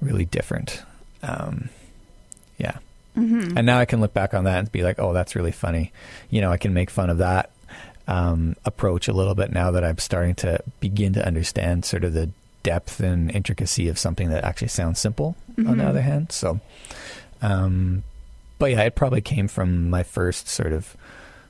[0.00, 0.82] really different.
[1.22, 1.68] Um,
[2.58, 2.78] yeah.
[3.16, 3.56] Mm-hmm.
[3.56, 5.92] And now I can look back on that and be like, oh, that's really funny.
[6.30, 7.50] You know, I can make fun of that
[8.08, 12.12] um, approach a little bit now that I'm starting to begin to understand sort of
[12.12, 12.30] the
[12.64, 15.36] depth and intricacy of something that actually sounds simple.
[15.56, 15.88] On the Mhm.
[15.88, 16.58] other hand, so,
[17.40, 18.02] um,
[18.58, 20.96] but yeah, it probably came from my first sort of,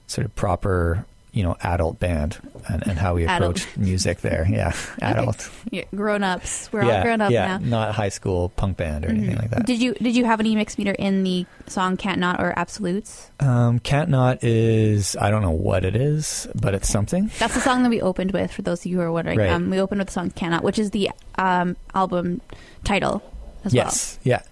[0.07, 3.59] sort of proper, you know, adult band and, and how we Adult.
[3.59, 4.47] approached music there.
[4.49, 5.51] Yeah, adult.
[5.70, 6.70] Yeah, grown ups.
[6.73, 7.59] We're yeah, all grown up yeah, now.
[7.59, 9.40] not high school punk band or anything Mhm.
[9.42, 9.66] like that.
[9.66, 13.31] Did you did you have any mixed meter in the song "Can't Not" or "Absolutes"?
[13.40, 17.31] Um, Can't Not is I don't know what it is, but it's something.
[17.40, 18.53] That's the song that we opened with.
[18.53, 19.51] For those of you who are wondering, Right.
[19.51, 22.40] um, we opened with the song Can't Not, which is the um, album
[22.85, 23.23] title
[23.64, 24.42] as yes, yeah.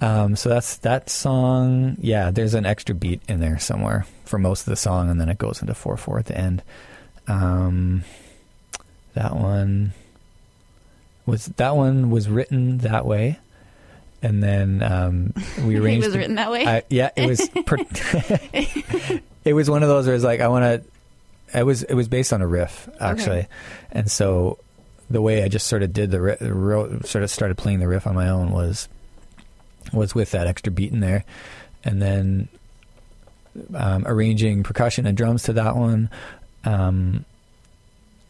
[0.00, 1.96] Um, so that's that song.
[2.00, 5.28] Yeah, there's an extra beat in there somewhere for most of the song, and then
[5.28, 6.62] it goes into four four at the end.
[7.28, 8.04] Um,
[9.14, 9.92] that one
[11.26, 13.38] was that one was written that way,
[14.22, 16.04] and then um, we arranged.
[16.04, 16.66] it was written that way.
[16.66, 17.48] I, yeah, it was.
[17.66, 17.76] Per-
[19.44, 21.58] it was one of those where it's like I want to.
[21.58, 23.48] It was it was based on a riff actually,
[23.90, 24.58] and so
[25.10, 28.14] the way I just sort of did the sort of started playing the riff on
[28.14, 28.88] my own was
[29.92, 31.24] was with that extra beat in there,
[31.84, 32.48] and then
[33.74, 36.10] um, arranging percussion and drums to that one.
[36.64, 37.24] Um,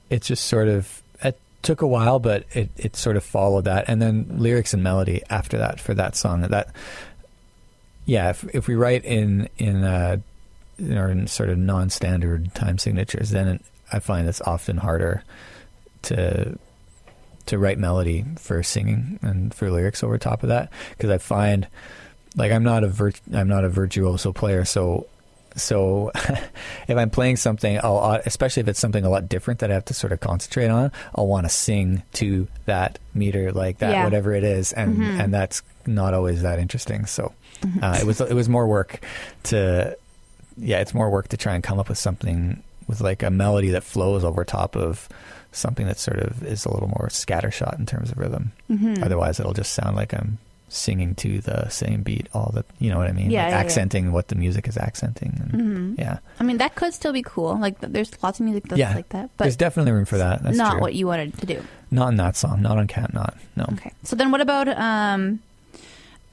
[0.09, 3.85] it just sort of it took a while, but it, it sort of followed that,
[3.89, 6.41] and then lyrics and melody after that for that song.
[6.43, 6.75] That
[8.07, 10.17] yeah, if if we write in in uh,
[10.81, 15.23] or in sort of non-standard time signatures, then it, I find it's often harder
[16.03, 16.59] to
[17.51, 21.67] to write melody for singing and for lyrics over top of that because I find
[22.37, 25.07] like I'm not a virt- I'm not a virtuoso player, so
[25.57, 26.13] so
[26.89, 29.85] if I'm playing something, I'll especially if it's something a lot different that I have
[29.87, 34.05] to sort of concentrate on, I'll want to sing to that meter like that, Yeah.
[34.05, 35.21] whatever it is, and Mhm.
[35.25, 37.05] and that's not always that interesting.
[37.07, 37.33] So
[37.63, 37.83] Mhm.
[37.83, 39.01] uh, it was it was more work
[39.45, 39.97] to
[40.57, 43.71] yeah, it's more work to try and come up with something with like a melody
[43.71, 45.09] that flows over top of
[45.53, 48.53] something that sort of is a little more scattershot in terms of rhythm.
[48.71, 49.03] Mhm.
[49.03, 52.97] Otherwise, it'll just sound like I'm singing to the same beat all the you know
[52.99, 53.33] what I mean?
[53.33, 53.65] Yeah, Like yeah, yeah.
[53.65, 55.37] accenting what the music is accenting.
[55.53, 55.61] And,
[55.97, 55.99] Mhm.
[55.99, 57.59] Yeah, I mean, that could still be cool.
[57.59, 58.95] Like, there's lots of music that's Yeah.
[58.95, 60.45] like that, but there's definitely room for that.
[60.45, 60.81] That's not true.
[60.81, 61.61] what you wanted to do.
[61.91, 62.63] Not in that song.
[62.63, 63.37] Not on Can't Not.
[63.57, 63.65] No.
[63.73, 63.91] Okay.
[64.05, 65.41] So then, what about um,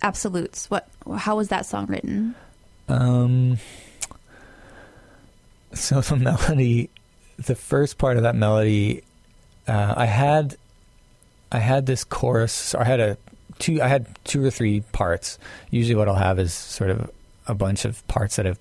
[0.03, 0.69] absolutes?
[0.69, 0.87] What?
[1.17, 2.35] How was that song written?
[2.87, 3.57] Um.
[5.73, 6.89] So the melody,
[7.37, 9.03] the first part of that melody,
[9.67, 10.57] uh, I had,
[11.51, 12.73] I had this chorus.
[12.73, 13.17] Or I had a
[13.59, 13.81] two.
[13.81, 15.39] I had two or three parts.
[15.71, 17.09] Usually, what I'll have is sort of
[17.47, 18.59] a bunch of parts that I've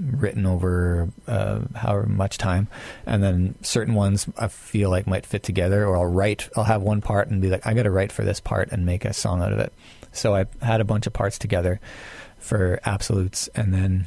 [0.00, 2.66] written over uh, however much time,
[3.06, 5.86] and then certain ones I feel like might fit together.
[5.86, 6.48] Or I'll write.
[6.56, 8.84] I'll have one part and be like, I got to write for this part and
[8.84, 9.72] make a song out of it.
[10.12, 11.80] So I had a bunch of parts together
[12.38, 14.06] for absolutes, and then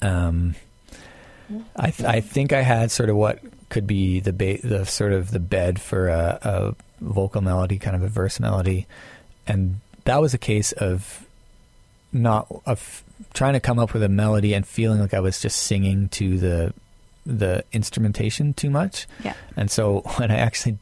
[0.00, 0.54] um,
[1.76, 5.12] I th- I think I had sort of what could be the ba- the sort
[5.12, 8.86] of the bed for a, a vocal melody, kind of a verse melody,
[9.46, 11.26] and that was a case of
[12.12, 13.04] not of
[13.34, 16.38] trying to come up with a melody and feeling like I was just singing to
[16.38, 16.74] the
[17.26, 19.06] the instrumentation too much.
[19.22, 19.34] Yeah.
[19.56, 20.78] And so when I actually,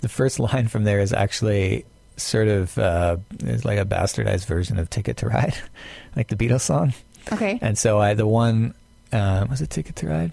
[0.00, 1.84] the first line from there is actually
[2.16, 5.54] sort of uh, is like a bastardized version of "Ticket to Ride,"
[6.16, 6.94] like the Beatles song.
[7.30, 7.58] Okay.
[7.60, 8.74] And so I the one
[9.12, 10.32] uh, was it "Ticket to Ride"?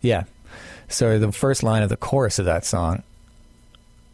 [0.00, 0.24] Yeah.
[0.88, 3.02] So the first line of the chorus of that song,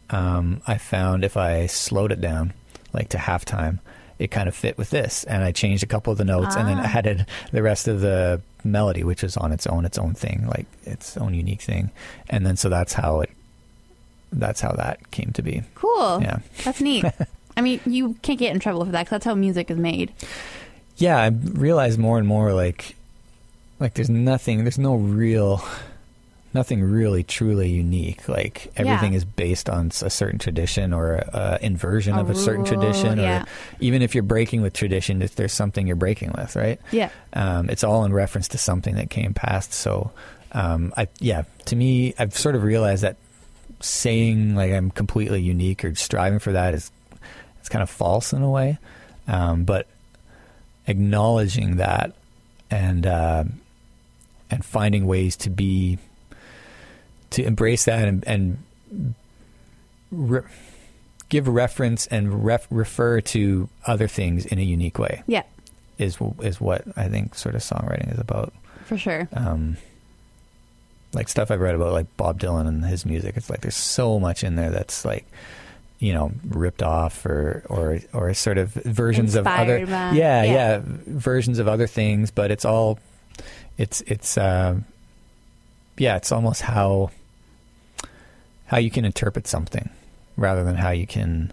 [0.09, 2.53] um, I found if I slowed it down,
[2.93, 3.79] like to halftime,
[4.19, 6.67] it kind of fit with this, and I changed a couple of the notes and
[6.67, 6.91] then Ah.
[6.97, 10.65] added the rest of the melody, which is on its own, its own thing, like
[10.85, 11.91] its own unique thing,
[12.29, 13.29] and then so that's how it,
[14.31, 15.63] that's how that came to be.
[15.75, 16.21] Cool.
[16.21, 16.37] Yeah.
[16.63, 17.05] That's neat.
[17.57, 20.11] I mean, you can't get in trouble for that because that's how music is made.
[20.97, 22.95] yeah, I realize more and more like
[23.79, 25.63] like there's nothing there's no real
[26.53, 28.29] nothing really truly unique.
[28.29, 29.17] Like everything Yeah.
[29.17, 31.29] is based on a certain tradition or a,
[31.61, 33.43] a inversion A of a certain rule, tradition yeah.
[33.43, 33.45] or
[33.81, 36.79] even if you're breaking with tradition if there's something you're breaking with, right?
[36.91, 37.09] Yeah.
[37.33, 39.73] Um, it's all in reference to something that came past.
[39.73, 40.11] So,
[40.53, 43.17] um, I yeah, to me, I've sort of realized that
[43.81, 46.89] saying like I'm completely unique or striving for that is
[47.59, 48.77] it's kind of false in a way.
[49.27, 49.87] Um, but
[50.87, 52.13] acknowledging that
[52.71, 53.43] and uh,
[54.55, 55.99] and finding ways to be
[57.31, 58.57] to embrace that and, and
[60.11, 60.41] re-
[61.29, 65.43] give reference and ref- refer to other things in a unique way Yeah.
[65.97, 68.53] is is what I think sort of songwriting is about.
[68.85, 69.27] For sure.
[69.33, 69.77] Um,
[71.13, 73.35] like stuff I've read about, like Bob Dylan and his music.
[73.37, 75.25] It's like there's so much in there that's like,
[75.99, 80.43] you know, ripped off or or or sort of versions of other, yeah, yeah.
[80.43, 82.31] yeah, versions of other things.
[82.31, 82.99] But it's all,
[83.77, 84.79] it's it's, uh,
[85.97, 87.11] yeah, it's almost how
[88.67, 89.89] how you can interpret something
[90.37, 91.51] rather than how you can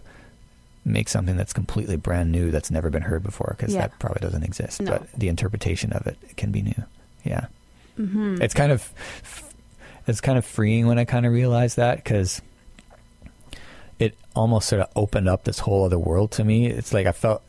[0.85, 3.81] make something that's completely brand new that's never been heard before because Yeah.
[3.81, 4.81] that probably doesn't exist.
[4.81, 4.91] No.
[4.91, 6.83] But the interpretation of it can be new.
[7.23, 7.45] Yeah
[7.95, 8.91] hmm it's kind of
[10.07, 12.41] it's kind of freeing when I kind of realized that because
[13.99, 16.65] it almost sort of opened up this whole other world to me.
[16.65, 17.43] It's like I felt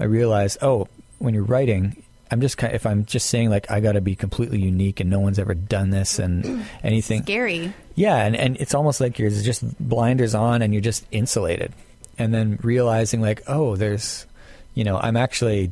[0.00, 2.02] I realized, oh, when you're writing,
[2.34, 5.08] I'm just kind if I'm just saying like I got to be completely unique and
[5.08, 7.22] no one's ever done this and anything.
[7.22, 7.72] Scary.
[7.94, 11.72] Yeah, and, and it's almost like you're just blinders on and you're just insulated.
[12.18, 14.26] And then realizing like, oh, there's
[14.74, 15.70] you know, I'm actually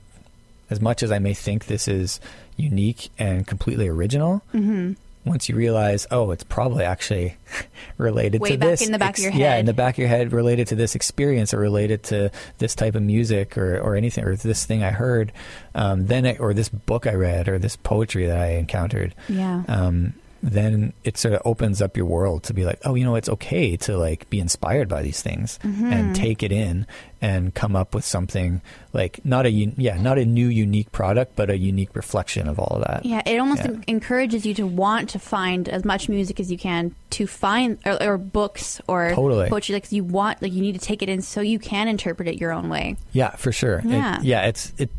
[0.70, 2.20] as much as I may think this is
[2.56, 4.92] unique and completely original, hmm
[5.24, 7.36] once you realize, oh, it's probably actually
[7.98, 8.86] related Way to back this.
[8.86, 9.60] in the back of your Yeah, head.
[9.60, 12.94] in the back of your head, related to this experience or related to this type
[12.94, 15.32] of music or, or anything, or this thing I heard,
[15.74, 19.14] um, then or this book I read or this poetry that I encountered.
[19.28, 19.62] Yeah.
[19.68, 23.14] Um, then it sort of opens up your world to be like, oh, you know,
[23.14, 25.92] it's okay to like be inspired by these things Mm-hmm.
[25.92, 26.86] and take it in
[27.20, 28.60] and come up with something
[28.92, 32.78] like not a yeah, not a new unique product, but a unique reflection of all
[32.78, 33.04] of that.
[33.06, 33.76] Yeah, it almost Yeah.
[33.86, 38.02] encourages you to want to find as much music as you can to find or,
[38.02, 39.48] or books or Totally.
[39.48, 39.74] poetry.
[39.74, 42.40] Like you want, like you need to take it in so you can interpret it
[42.40, 42.96] your own way.
[43.12, 43.78] Yeah, for sure.
[43.78, 44.18] It- Yeah.
[44.22, 44.90] yeah, it's it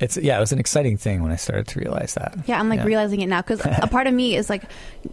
[0.00, 2.36] it's yeah, it was an exciting thing when I started to realize that.
[2.46, 4.62] Yeah, I'm like realizing it now because a part of me is like,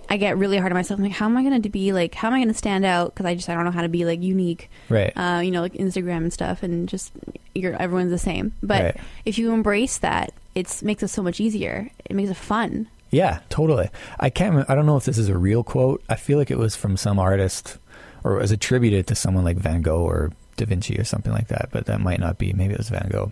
[0.09, 0.97] I get really hard on myself.
[0.99, 2.85] I'm like, how am I going to be like, how am I going to stand
[2.85, 3.13] out?
[3.13, 4.69] Because I just I don't know how to be like unique.
[4.89, 5.11] Right.
[5.15, 7.11] Uh, you know, like Instagram and stuff, and just
[7.53, 8.53] you're everyone's the same.
[8.63, 8.97] But Right.
[9.25, 11.89] if you embrace that, it makes it so much easier.
[12.05, 12.87] It makes it fun.
[13.11, 13.89] Yeah, totally.
[14.19, 14.69] I can't.
[14.69, 16.03] I don't know if this is a real quote.
[16.09, 17.77] I feel like it was from some artist,
[18.23, 21.47] or it was attributed to someone like Van Gogh or Da Vinci or something like
[21.47, 21.69] that.
[21.71, 22.51] But that might not be.
[22.53, 23.31] Maybe it was Van Gogh.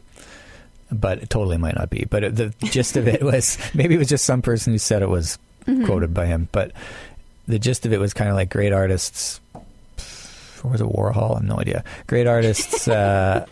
[0.92, 2.06] But it totally might not be.
[2.10, 5.02] But it, the gist of it was maybe it was just some person who said
[5.02, 5.86] it was Mm-hmm.
[5.86, 6.48] quoted by him.
[6.52, 6.74] But
[7.48, 9.40] the gist of it was kind of like great artists.
[10.64, 11.32] Or was it Warhol?
[11.32, 11.84] I have no idea.
[12.08, 12.88] Great artists.
[12.96, 13.46] Uh,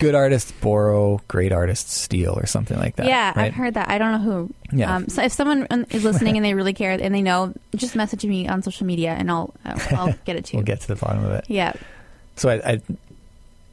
[0.00, 1.20] good artists borrow.
[1.28, 3.06] Great artists steal, or something like that.
[3.06, 3.46] yeah, right?
[3.46, 3.88] I've heard that.
[3.88, 4.54] I don't know who.
[4.72, 4.96] Yeah.
[4.96, 8.24] Um, so if someone is listening and they really care and they know, just message
[8.24, 10.58] me on social media and I'll I'll get it to you.
[10.58, 11.44] We'll get to the bottom of it.
[11.48, 11.72] Yeah.
[12.36, 12.80] so I, I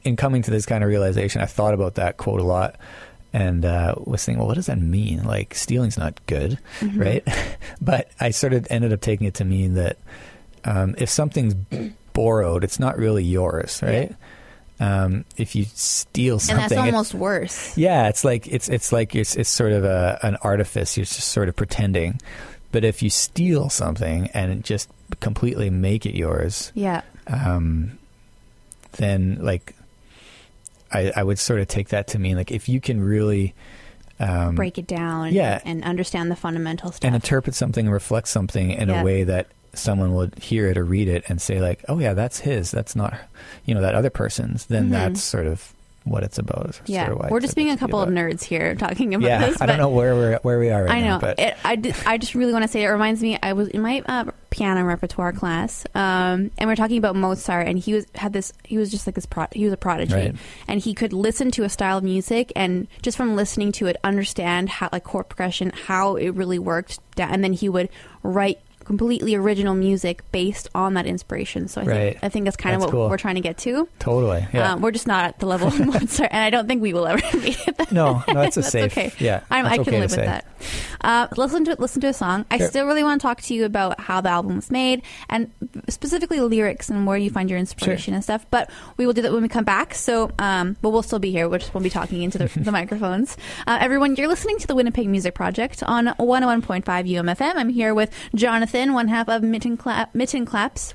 [0.04, 2.76] in coming to this kind of realization i thought about that quote a lot
[3.32, 7.00] and uh, was thinking well what does that mean like stealing's not good Mm-hmm.
[7.00, 7.28] right
[7.80, 9.98] but i sort of ended up taking it to mean that
[10.64, 11.54] um, if something's
[12.14, 14.14] borrowed it's not really yours right
[14.80, 17.76] um, if you steal something, And that's it- almost worse.
[17.76, 20.96] yeah, it's like it's it's like it's it's sort of a an artifice.
[20.96, 22.20] You're just sort of pretending.
[22.70, 24.88] But if you steal something and just
[25.18, 27.00] completely make it yours, Yeah.
[27.26, 27.98] um,
[28.92, 29.74] then like
[30.92, 33.54] I, I would sort of take that to mean like if you can really
[34.20, 35.32] um, Break it down.
[35.32, 35.60] yeah.
[35.64, 37.06] And understand the fundamental stuff.
[37.06, 39.00] and interpret something and reflect something in Yeah.
[39.00, 42.14] a way that someone would hear it or read it and say like oh yeah
[42.14, 43.16] that's his that's not
[43.64, 44.92] you know that other person's then Mhm.
[44.92, 45.72] that's sort of
[46.10, 47.06] what it's about yeah.
[47.06, 49.60] sort of We're just being a couple of nerds here talking about yeah this.
[49.60, 51.20] I don't know where we're where we are right I now know.
[51.20, 53.38] but It, I, I just really want to say it reminds me.
[53.42, 57.66] I was in my uh, piano repertoire class, um, and we are talking about Mozart,
[57.66, 58.52] and he was had this.
[58.64, 59.26] He was just like this.
[59.26, 60.34] Pro- he was a prodigy, Right.
[60.66, 63.96] and he could listen to a style of music, and just from listening to it,
[64.04, 67.88] understand how like chord progression, how it really worked, and then he would
[68.22, 71.68] write completely original music based on that inspiration.
[71.68, 71.96] So I Right.
[72.14, 73.08] think I think that's kind of what cool.
[73.08, 73.86] we're trying to get to.
[74.00, 76.82] totally yeah Um, we're just not at the level of Mozart, and I don't think
[76.82, 77.92] we will ever be at that.
[77.92, 79.12] no no it's a That's safe okay.
[79.20, 80.44] yeah that's I can okay live with that.
[81.00, 82.44] Uh, listen to listen to a song.
[82.50, 85.50] I still really want to talk to you about how the album was made and
[85.88, 88.44] specifically lyrics and where you find your inspiration and stuff.
[88.50, 89.94] But we will do that when we come back.
[89.94, 91.48] So, um, but we'll still be here.
[91.48, 93.36] We just won't be talking into the, the microphones.
[93.68, 97.52] Uh, everyone, you're listening to the Winnipeg Music Project on 101.5 UMFM.
[97.54, 100.94] I'm here with Jonathan, one half of Mitten, Cla- Mitten Claps.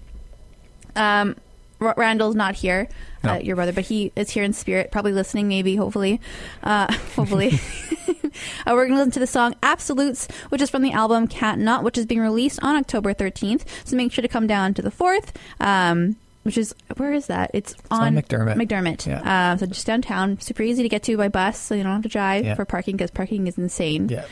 [0.96, 1.36] Um,
[1.82, 2.88] R- Randall's not here,
[3.24, 6.22] uh, your brother, but he is here in spirit, probably listening, maybe, hopefully.
[6.64, 7.60] Uh, hopefully.
[8.00, 11.62] uh, we're going to listen to the song Absolutes, which is from the album Can't
[11.62, 13.66] Not, which is being released on October 13th.
[13.84, 17.52] So make sure to come down to the Forth, um, which is, where is that?
[17.54, 18.56] It's, on McDermot.
[18.56, 19.06] McDermot.
[19.08, 19.54] Yeah.
[19.54, 20.40] Uh, so just downtown.
[20.40, 22.56] Super easy to get to by bus, so you don't have to drive Yeah.
[22.56, 24.10] for parking because parking is insane.
[24.10, 24.26] yeah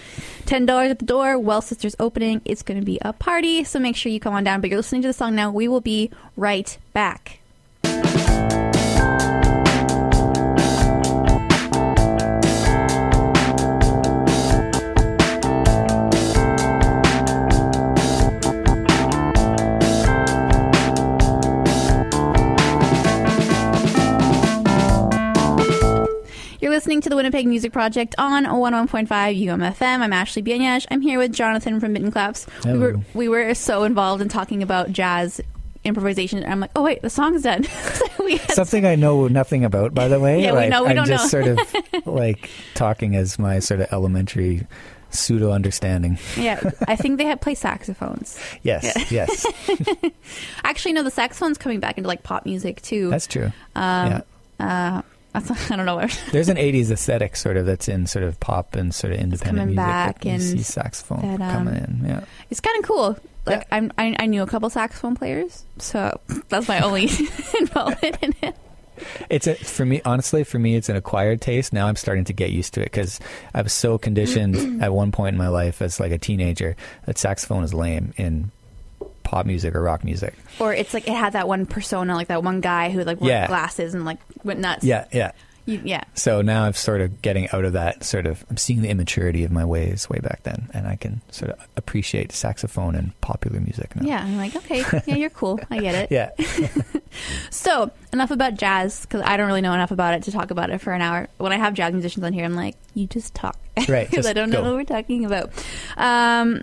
[0.45, 1.37] Ten dollars at the door.
[1.39, 2.41] Well Sisters opening.
[2.45, 4.61] It's going to be a party, so make sure you come on down.
[4.61, 5.51] But you're listening to the song now.
[5.51, 7.39] We will be right back.
[26.81, 29.99] Listening to the Winnipeg Music Project on 101.5 UMFM.
[29.99, 30.87] I'm Ashley Bianyaj.
[30.89, 32.47] I'm here with Jonathan from Mitten Claps.
[32.65, 35.39] We were we were so involved in talking about jazz
[35.83, 36.43] improvisation.
[36.43, 37.65] I'm like, oh wait, the song's done.
[37.93, 40.41] So we had something I know nothing about, by the way.
[40.41, 41.43] Yeah, we know, we I'm don't just know.
[41.43, 44.65] sort of like talking as my sort of elementary
[45.11, 46.17] pseudo understanding.
[46.35, 48.39] yeah, I think they had play saxophones.
[48.63, 49.45] Yes, yes,
[50.63, 53.11] Actually, no, the saxophone's coming back into like pop music too.
[53.11, 53.51] that's true.
[53.75, 54.21] um, yeah.
[54.59, 55.01] uh,
[55.69, 55.95] I don't know.
[55.95, 59.19] What, There's an '80s aesthetic sort of that's in sort of pop and sort of
[59.19, 59.77] independent coming music.
[59.77, 62.01] back and see saxophone that, um, coming in.
[62.05, 63.17] Yeah, it's kind of cool.
[63.45, 63.77] Like Yeah.
[63.77, 67.03] I'm, I, I knew a couple saxophone players, so that's my only
[67.59, 68.55] involvement in it.
[69.31, 72.33] it's a, for me honestly for me it's an acquired taste now i'm starting to
[72.33, 73.19] get used to it because
[73.55, 76.75] i was so conditioned at one point in my life as like a teenager
[77.07, 78.51] that saxophone is lame in
[79.31, 82.43] pop music or rock music Or it's like it had that one persona, like that
[82.43, 83.47] one guy who like wore Yeah.
[83.47, 84.83] glasses and like went nuts.
[84.83, 85.31] yeah yeah
[85.65, 86.03] You, yeah.
[86.15, 89.43] so now i'm sort of getting out of that sort of i'm seeing the immaturity
[89.45, 93.59] of my ways way back then and i can sort of appreciate saxophone and popular
[93.61, 95.59] music now Yeah, I'm like, okay, yeah, you're cool.
[95.69, 96.07] I get it.
[96.11, 96.31] yeah
[97.49, 100.69] So, enough about jazz because I don't really know enough about it to talk about
[100.69, 101.27] it for an hour.
[101.37, 103.57] When I have jazz musicians on here, I'm like, you just talk.
[103.87, 104.69] Right, Because I don't know go.
[104.69, 105.51] what we're talking about.
[105.97, 106.61] Um,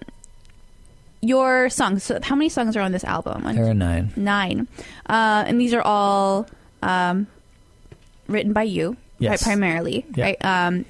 [1.20, 2.02] your songs.
[2.04, 3.44] So, how many songs are on this album?
[3.44, 4.68] One, there are nine Nine.
[5.08, 6.46] Uh, and these are all
[6.82, 7.26] um,
[8.26, 9.30] written by you, Yes.
[9.30, 9.40] right?
[9.52, 10.24] Primarily, Yeah.
[10.24, 10.44] right?
[10.44, 10.84] Um,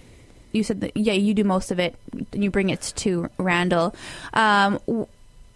[0.53, 1.95] you said that, yeah, you do most of it.
[2.33, 3.95] You bring it to Randall.
[4.35, 4.79] Um,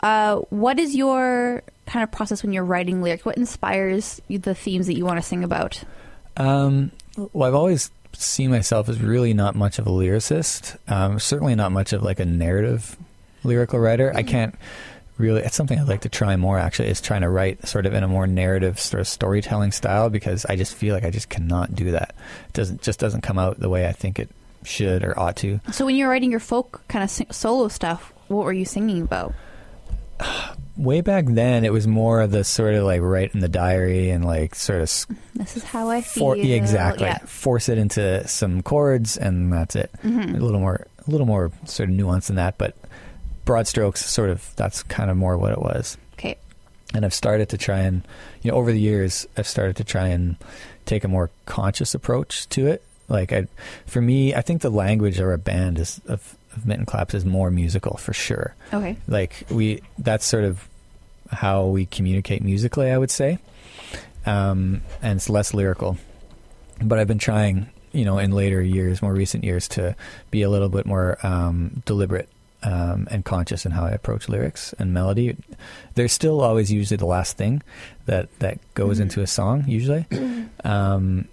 [0.00, 3.24] uh, what is your kind of process when you're writing lyrics?
[3.24, 5.82] What inspires the themes that you want to sing about?
[6.36, 6.92] Um,
[7.32, 10.76] well, I've always seen myself as really not much of a lyricist.
[10.90, 12.96] Um, certainly not much of like a narrative
[13.44, 14.12] lyrical writer.
[14.14, 14.54] I can't
[15.18, 15.42] really.
[15.42, 16.58] It's something I'd like to try more.
[16.58, 20.10] Actually, is trying to write sort of in a more narrative sort of storytelling style
[20.10, 22.14] because I just feel like I just cannot do that.
[22.48, 24.28] It doesn't just doesn't come out the way I think it
[24.64, 25.60] should or ought to.
[25.72, 29.34] So, when you're writing your folk kind of solo stuff, what were you singing about?
[30.74, 34.08] Way back then, it was more of the sort of like write in the diary
[34.08, 36.30] and like sort of This is how I feel.
[36.30, 37.04] For, yeah, exactly.
[37.04, 37.18] Yeah.
[37.18, 39.90] Force it into some chords, and that's it.
[40.02, 40.34] Mhm.
[40.34, 42.74] A little more, a little more sort of nuance than that, but
[43.44, 44.54] broad strokes, sort of.
[44.56, 45.96] That's kind of more what it was.
[46.14, 46.36] Okay.
[46.94, 48.06] And I've started to try and,
[48.42, 50.36] you know, over the years, I've started to try and
[50.86, 52.82] take a more conscious approach to it.
[53.08, 53.46] Like, I,
[53.86, 57.24] for me, I think the language of our band is of, of Mitten Claps is
[57.24, 58.96] more musical for sure Okay.
[59.08, 60.68] like we that's sort of
[61.30, 63.38] how we communicate musically i would say
[64.26, 65.96] um, and it's less lyrical
[66.82, 69.96] but i've been trying you know in later years more recent years to
[70.30, 72.28] be a little bit more um, deliberate
[72.62, 75.36] um, and conscious in how i approach lyrics and melody
[75.94, 77.62] there's still always usually the last thing
[78.06, 79.02] that that goes Mhm.
[79.02, 80.06] into a song usually
[80.64, 81.28] um,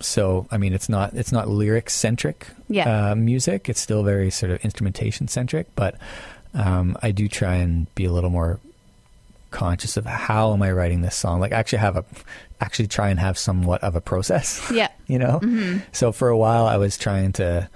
[0.00, 3.10] so i mean it's not it's not lyric centric Yeah.
[3.10, 3.68] uh, music.
[3.68, 5.94] It's still very sort of instrumentation centric, but
[6.54, 8.58] um, I do try and be a little more
[9.50, 11.38] conscious of how am I writing this song.
[11.40, 12.04] Like actually have a
[12.60, 14.60] actually try and have somewhat of a process.
[14.72, 14.88] yeah.
[15.06, 15.38] You know.
[15.40, 17.68] hmm So for a while, I was trying to.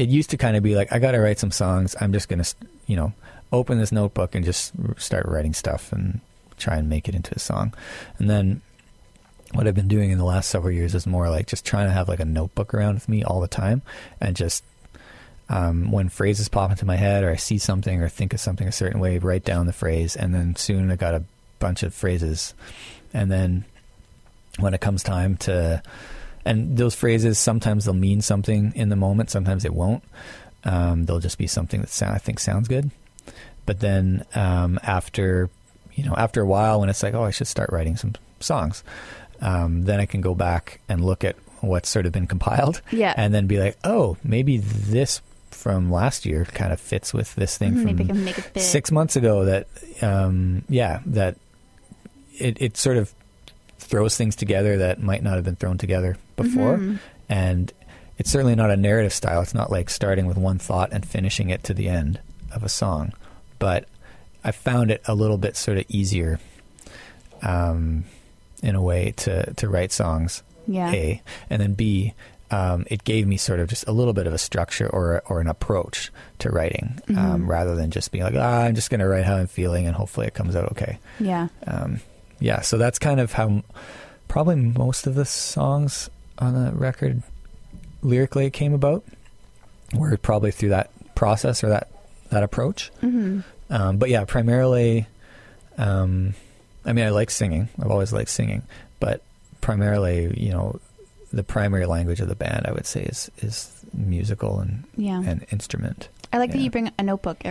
[0.00, 1.94] It used to kind of be like I got to write some songs.
[2.00, 2.44] I'm just gonna,
[2.86, 3.12] you know,
[3.52, 6.20] open this notebook and just start writing stuff and
[6.56, 7.74] try and make it into a song.
[8.18, 8.62] And then
[9.52, 11.92] what I've been doing in the last several years is more like just trying to
[11.92, 13.82] have like a notebook around with me all the time
[14.20, 14.62] and just
[15.50, 18.68] um, when phrases pop into my head or I see something or think of something
[18.68, 21.24] a certain way, write down the phrase, and then soon I got a
[21.58, 22.54] bunch of phrases,
[23.12, 23.64] and then
[24.60, 25.82] when it comes time to,
[26.44, 30.02] and those phrases sometimes they'll mean something in the moment, sometimes it won't.
[30.64, 32.90] Um, they'll just be something that sound, I think sounds good,
[33.66, 35.48] but then um, after,
[35.94, 38.84] you know, after a while when it's like, oh, I should start writing some songs,
[39.40, 43.14] um, then I can go back and look at what's sort of been compiled Yeah.
[43.16, 47.58] and then be like, oh, maybe this from last year kind of fits with this
[47.58, 48.04] thing Mhm, Maybe
[48.42, 49.44] from six months ago.
[49.44, 49.66] That,
[50.02, 51.36] um, yeah, that
[52.38, 53.12] it, it sort of
[53.78, 56.78] throws things together that might not have been thrown together before.
[56.78, 56.98] Mhm.
[57.28, 57.72] And
[58.18, 59.40] it's certainly not a narrative style.
[59.42, 62.20] It's not like starting with one thought and finishing it to the end
[62.52, 63.12] of a song.
[63.58, 63.86] But
[64.44, 66.38] I found it a little bit sort of easier,
[67.42, 68.04] um,
[68.62, 70.90] in a way to, to write songs Yeah.
[70.92, 72.14] a, and then B,
[72.50, 75.40] um, it gave me sort of just a little bit of a structure or or
[75.40, 77.48] an approach to writing, um, Mhm.
[77.48, 79.94] rather than just being like, ah, I'm just going to write how I'm feeling and
[79.94, 80.98] hopefully it comes out okay.
[81.20, 81.48] Yeah.
[81.66, 82.00] Um,
[82.40, 83.62] yeah, so that's kind of how
[84.28, 87.22] probably most of the songs on the record
[88.02, 89.04] lyrically it came about,
[89.94, 91.88] were probably through that process or that
[92.30, 92.90] that approach.
[93.00, 95.06] hmm Um, but yeah, primarily,
[95.78, 96.34] um,
[96.84, 97.68] I mean, I like singing.
[97.80, 98.62] I've always liked singing,
[99.00, 99.22] but
[99.60, 100.80] primarily, you know,
[101.32, 105.22] the primary language of the band, I would say, is is musical and Yeah.
[105.24, 106.08] and instrument.
[106.32, 106.64] I like that Yeah.
[106.64, 107.42] you bring a notebook.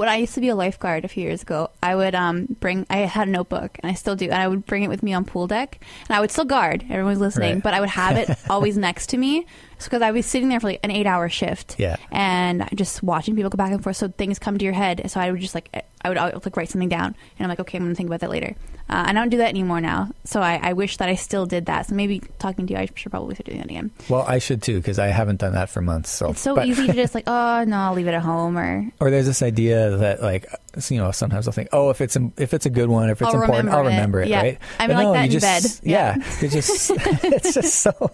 [0.00, 2.86] When I used to be a lifeguard a few years ago, I would um bring.
[2.88, 5.12] I had a notebook, and I still do, and I would bring it with me
[5.12, 5.78] on pool deck,
[6.08, 6.86] and I would still guard.
[6.88, 7.62] Everyone's listening, Right.
[7.62, 9.44] but I would have it always next to me,
[9.76, 11.96] because I was sitting there for like an eight-hour shift, Yeah.
[12.10, 13.98] and just watching people go back and forth.
[13.98, 15.02] So things come to your head.
[15.10, 15.68] So I would just like
[16.02, 18.08] I would, I would like write something down, and I'm like, okay, I'm gonna think
[18.08, 18.56] about that later.
[18.90, 20.10] Uh, I don't do that anymore now.
[20.24, 21.86] So I, I wish that I still did that.
[21.86, 23.92] So maybe talking to you, I should probably start doing that again.
[24.08, 26.10] Well, I should too because I haven't done that for months.
[26.10, 28.58] So It's so but- easy to just like, oh no, I'll leave it at home,
[28.58, 30.46] or Or there's this idea that like
[30.88, 33.28] you know, sometimes I'll think, oh, if it's if it's a good one, if it's
[33.32, 34.40] I'll important, remember I'll remember it, Yeah.
[34.42, 34.58] right?
[34.80, 35.88] I'm But like no, that in just, bed.
[35.90, 36.24] Yeah, Yeah.
[36.40, 36.90] it's just
[37.24, 38.10] it's just so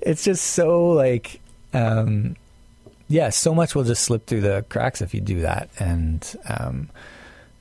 [0.00, 1.40] it's just so like
[1.74, 2.36] um,
[3.08, 6.22] yeah, so much will just slip through the cracks if you do that, and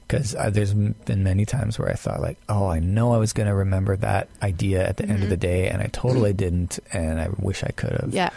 [0.10, 3.48] because there's been many times where I thought like, oh, I know I was going
[3.48, 7.22] to remember that idea at the end of the day, and I totally didn't, and
[7.22, 8.12] I wish I could have.
[8.12, 8.32] Yeah.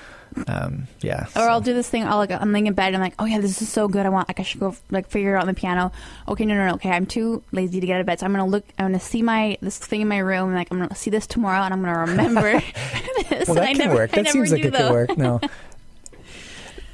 [0.46, 1.26] um, yeah.
[1.34, 2.04] Or I'll do this thing.
[2.04, 2.88] I'll like I'm laying in bed.
[2.88, 4.04] and I'm like, oh yeah, this is so good.
[4.04, 5.92] I want like I should go like figure it out on the piano.
[6.28, 6.74] Okay, no, no, no.
[6.74, 8.20] Okay, I'm too lazy to get out of bed.
[8.20, 8.64] So I'm gonna look.
[8.78, 10.48] I'm gonna see my this thing in my room.
[10.48, 12.60] And, like I'm gonna see this tomorrow, and I'm gonna remember.
[13.30, 13.48] this.
[13.48, 14.10] Well, And that I can never, work.
[14.12, 14.78] That seems like do, it though.
[14.88, 15.18] could work.
[15.18, 15.40] No.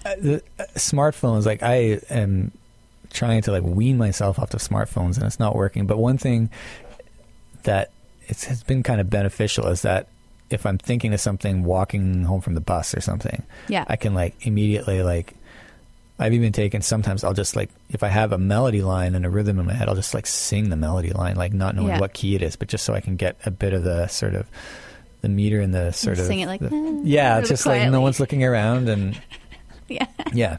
[0.04, 2.52] Uh, the uh, smartphones, like I am
[3.10, 5.86] trying to like wean myself off the smartphones, and it's not working.
[5.86, 6.50] But one thing
[7.64, 7.90] that
[8.26, 10.08] it's, has been kind of beneficial is that
[10.50, 13.84] if I'm thinking of something walking home from the bus or something, Yeah.
[13.88, 15.34] I can like immediately like.
[16.20, 19.30] I've even taken sometimes I'll just like if I have a melody line and a
[19.30, 22.00] rhythm in my head I'll just like sing the melody line like not knowing Yeah.
[22.00, 24.34] what key it is but just so I can get a bit of the sort
[24.34, 24.48] of
[25.20, 28.00] the meter and the sort of sing it like, the- "Eh," yeah just like no
[28.00, 29.16] one's looking around and
[29.88, 30.06] yeah.
[30.32, 30.56] yeah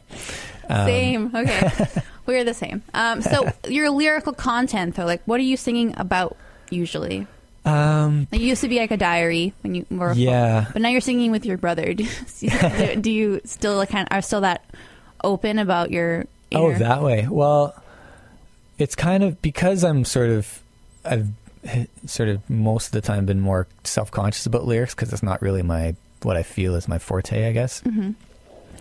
[0.70, 1.30] Um, Same.
[1.34, 1.70] Okay.
[2.26, 2.82] We're the same.
[2.94, 6.36] Um, so your lyrical content, though, like, what are you singing about
[6.70, 7.26] usually?
[7.66, 11.02] um you used to be like a diary when you were, yeah but now you're
[11.02, 11.92] singing with your brother.
[11.94, 12.06] Do,
[12.40, 14.64] do, do you still like, kind of are still that
[15.22, 16.24] open about your?
[16.54, 17.28] Oh, that way.
[17.28, 17.74] Well,
[18.78, 20.62] it's kind of because I'm sort of
[21.04, 21.28] I've
[22.06, 25.62] sort of most of the time been more self-conscious about lyrics because it's not really
[25.62, 27.82] my what I feel is my forte, I guess.
[27.82, 28.14] Mhm.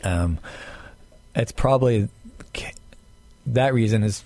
[0.05, 0.39] Um,
[1.35, 2.09] it's probably
[3.45, 4.23] that reason has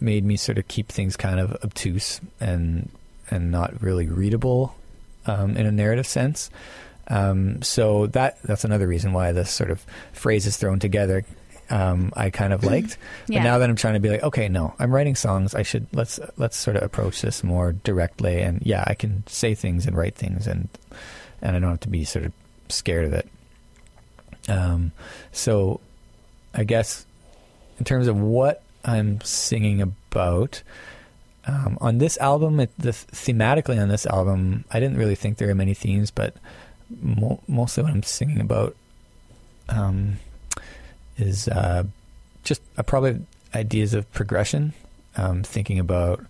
[0.00, 2.90] made me sort of keep things kind of obtuse and
[3.30, 4.74] and not really readable
[5.26, 6.50] um, in a narrative sense.
[7.08, 11.24] Um, so that that's another reason why this sort of phrase is thrown together.
[11.70, 13.38] Um, I kind of liked, Yeah.
[13.40, 15.54] but now that I'm trying to be like, okay, no, I'm writing songs.
[15.54, 19.54] I should let's let's sort of approach this more directly, and yeah, I can say
[19.54, 20.68] things and write things, and
[21.40, 22.32] and I don't have to be sort of
[22.68, 23.28] scared of it.
[24.48, 24.92] Um,
[25.32, 25.80] so
[26.54, 27.06] I guess
[27.78, 30.62] in terms of what I'm singing about
[31.46, 35.48] um, on this album, it, the thematically on this album, I didn't really think there
[35.48, 36.34] were many themes, but
[37.02, 38.76] mo- mostly what I'm singing about
[39.68, 40.18] um,
[41.16, 41.84] is uh,
[42.44, 43.20] just uh, probably
[43.54, 44.72] ideas of progression.
[45.16, 46.24] Um, thinking about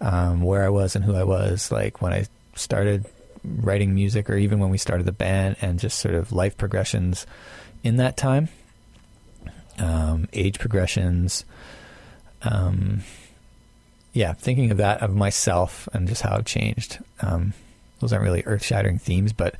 [0.00, 3.06] um, where I was and who I was, like when I started
[3.44, 7.26] writing music, or even when we started the band, and just sort of life progressions
[7.84, 8.48] in that time,
[9.78, 11.44] um, age progressions.
[12.42, 13.02] Um,
[14.12, 16.98] yeah, thinking of that of myself and just how I've changed.
[17.20, 17.52] Um,
[18.00, 19.54] those aren't really earth shattering themes, but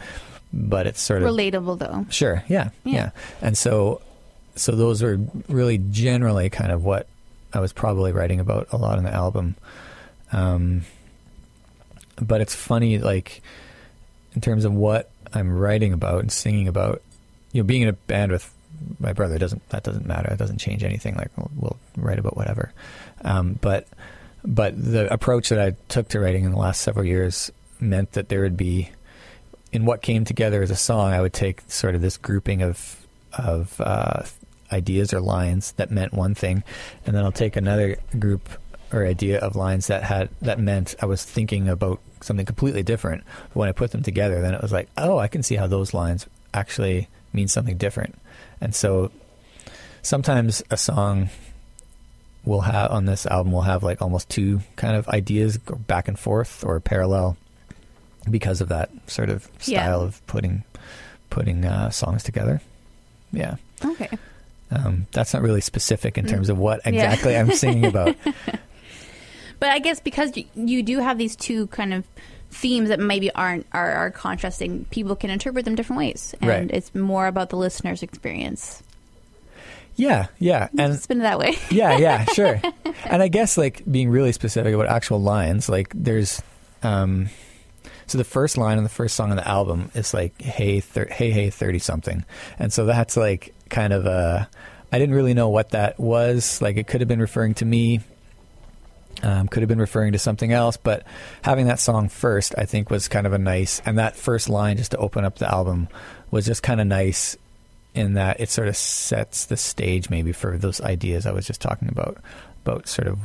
[0.52, 2.06] but it's sort of Relatable though.
[2.10, 2.44] Sure.
[2.48, 2.92] Yeah, Yeah.
[2.92, 3.10] yeah.
[3.42, 4.00] And so,
[4.54, 7.08] so those were really generally kind of what
[7.52, 9.56] I was probably writing about a lot in the album.
[10.32, 10.82] Um,
[12.20, 13.42] but it's funny, like
[14.34, 17.02] in terms of what I'm writing about and singing about.
[17.52, 18.52] You know, being in a band with
[18.98, 20.32] my brother doesn't that doesn't matter.
[20.32, 21.14] It doesn't change anything.
[21.14, 22.72] Like we'll, we'll write about whatever.
[23.22, 23.86] Um, but
[24.44, 28.28] but the approach that I took to writing in the last several years meant that
[28.28, 28.90] there would be
[29.72, 32.96] in what came together as a song, I would take sort of this grouping of
[33.36, 34.22] of uh,
[34.70, 36.62] ideas or lines that meant one thing,
[37.04, 38.48] and then I'll take another group
[38.92, 43.24] or idea of lines that had that meant I was thinking about something completely different.
[43.48, 45.66] But when I put them together, then it was like, oh, I can see how
[45.66, 48.16] those lines actually mean something different.
[48.60, 49.10] And so
[50.02, 51.28] sometimes a song
[52.44, 56.08] will have on this album will have like almost two kind of ideas go back
[56.08, 57.36] and forth or parallel
[58.30, 59.82] because of that sort of Yeah.
[59.84, 60.64] style of putting
[61.30, 62.60] putting uh, songs together.
[63.32, 64.08] Yeah, Okay.
[64.70, 66.30] um, that's not really specific in Mm.
[66.30, 66.90] terms of what Yeah.
[66.92, 68.14] exactly I'm singing about.
[69.60, 72.04] But I guess because you, you do have these two kind of
[72.54, 76.70] themes that maybe aren't are, are contrasting, people can interpret them different ways, and Right.
[76.72, 78.82] it's more about the listener's experience.
[79.96, 81.56] Yeah, yeah, and Spin it that way.
[81.70, 82.60] yeah, yeah, sure.
[83.04, 86.42] and I guess like being really specific about actual lines, like there's,
[86.82, 87.28] um,
[88.06, 91.08] so the first line on the first song on the album is like, "Hey, thir-
[91.10, 92.24] hey, hey, thirty something,"
[92.58, 94.48] and so that's like kind of a.
[94.92, 96.60] I didn't really know what that was.
[96.60, 98.00] Like it could have been referring to me.
[99.24, 101.04] Um, could have been referring to something else, but
[101.42, 103.80] having that song first, I think, was kind of a nice.
[103.86, 105.88] And that first line, just to open up the album,
[106.30, 107.36] was just kind of nice
[107.94, 111.60] in that it sort of sets the stage maybe for those ideas I was just
[111.60, 112.18] talking about,
[112.64, 113.18] about sort of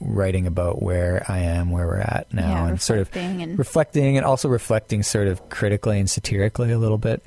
[0.00, 3.58] writing about where I am, where we're at now, yeah, and sort of reflecting and
[3.58, 7.22] reflecting and also reflecting sort of critically and satirically a little bit,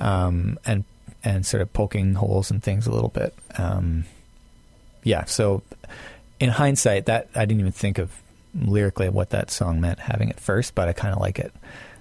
[0.00, 0.84] um, and
[1.24, 3.34] and sort of poking holes and things a little bit.
[3.58, 4.04] Um,
[5.04, 5.62] yeah, so
[6.42, 8.10] in hindsight, that I didn't even think of
[8.54, 11.52] lyrically what that song meant having it first, but I kind of like it.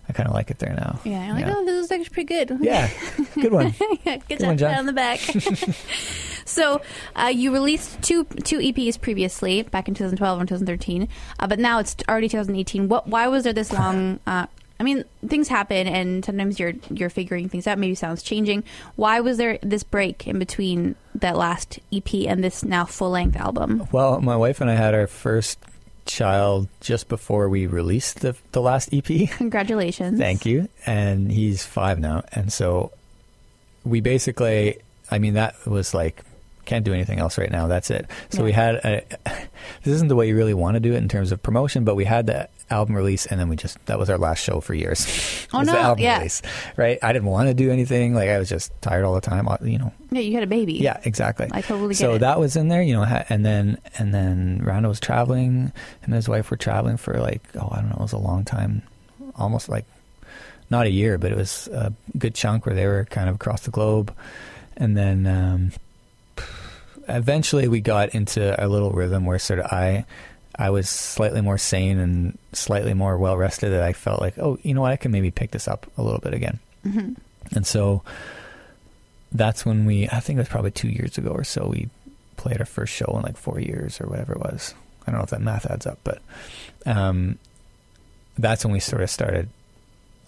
[0.10, 1.00] I kind of like it there now.
[1.06, 2.58] Yeah, you're like, oh, this is actually pretty good.
[2.60, 2.90] Yeah,
[3.36, 3.74] good one.
[4.04, 4.74] good, Good job, one, John.
[4.80, 5.20] on the back.
[6.46, 6.82] so,
[7.16, 11.08] uh, you released two two EPs previously, back in 2012 and 2013,
[11.40, 12.90] uh, but now it's already 2018.
[12.90, 13.08] What?
[13.08, 14.20] Why was there this long?
[14.26, 14.48] Uh,
[14.82, 17.78] I mean, things happen, and sometimes you're you're figuring things out.
[17.78, 18.64] Maybe sounds changing.
[18.96, 23.36] Why was there this break in between that last EP and this now full length
[23.36, 23.88] album?
[23.92, 25.60] Well, my wife and I had our first
[26.06, 29.06] child just before we released the the last EP.
[29.38, 30.18] Congratulations.
[30.18, 30.68] Thank you.
[30.88, 32.24] And he's five now.
[32.32, 32.92] And so
[33.84, 34.80] we basically,
[35.12, 36.24] I mean, that was like,
[36.66, 37.68] can't do anything else right now.
[37.68, 38.08] That's it.
[38.30, 39.04] So we had, a,
[39.84, 41.96] this isn't the way you really want to do it in terms of promotion, but
[41.96, 44.74] we had the album release and then we just, that was our last show for
[44.74, 45.06] years.
[45.54, 45.74] Oh, no.
[45.74, 46.18] The album Yeah.
[46.20, 46.42] release,
[46.78, 46.98] right?
[47.04, 48.14] I didn't want to do anything.
[48.14, 49.92] Like I was just tired all the time, you know.
[50.12, 50.76] Yeah, you had a baby.
[50.76, 51.50] Yeah, exactly.
[51.52, 52.20] I totally get so it.
[52.20, 56.14] that was in there, you know, and then and then Rando was traveling, him and
[56.14, 58.82] his wife were traveling for like oh I don't know, it was a long time,
[59.36, 59.84] almost like
[60.70, 63.64] not a year, but it was a good chunk where they were kind of across
[63.64, 64.16] the globe,
[64.78, 65.72] and then um,
[67.08, 70.06] eventually we got into a little rhythm where sort of I.
[70.56, 74.60] I was slightly more sane and slightly more well rested that I felt like, oh,
[74.62, 76.60] you know what, I can maybe pick this up a little bit again.
[76.86, 77.16] Mhm.
[77.56, 78.04] And so
[79.32, 81.90] that's when we, I think it was probably two years ago or so, we
[82.36, 84.76] played our first show in like four years or whatever it was.
[85.08, 86.22] I don't know if that math adds up, but
[86.86, 87.40] um,
[88.38, 89.48] that's when we sort of started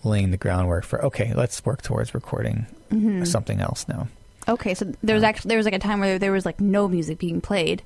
[0.04, 3.28] laying the groundwork for, okay, let's work towards recording Mhm.
[3.28, 4.08] something else now.
[4.48, 6.60] Okay, so there was Uh, actually there was like a time where there was like
[6.60, 7.82] no music being played,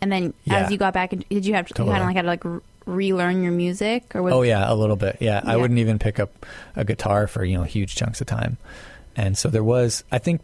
[0.00, 0.58] and then Yeah.
[0.58, 1.92] as you got back, did you have to Totally.
[1.94, 4.74] kind of like had to like re- relearn your music or was Oh yeah, a
[4.74, 5.16] little bit.
[5.20, 6.46] Yeah, I wouldn't even pick up
[6.76, 8.56] a guitar for you know huge chunks of time,
[9.16, 10.04] and so there was.
[10.12, 10.40] I think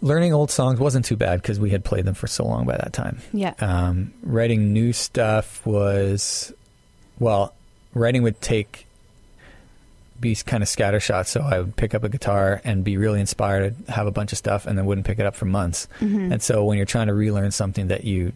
[0.00, 2.76] learning old songs wasn't too bad because we had played them for so long by
[2.76, 3.18] that time.
[3.32, 6.52] yeah Um, writing new stuff was,
[7.20, 7.54] well,
[7.94, 8.86] writing would take
[10.20, 11.26] be kind of scattershot.
[11.26, 14.38] So I would pick up a guitar and be really inspired, have a bunch of
[14.38, 15.88] stuff, and then wouldn't pick it up for months.
[16.00, 16.32] Mhm.
[16.32, 18.32] And so when you're trying to relearn something that you,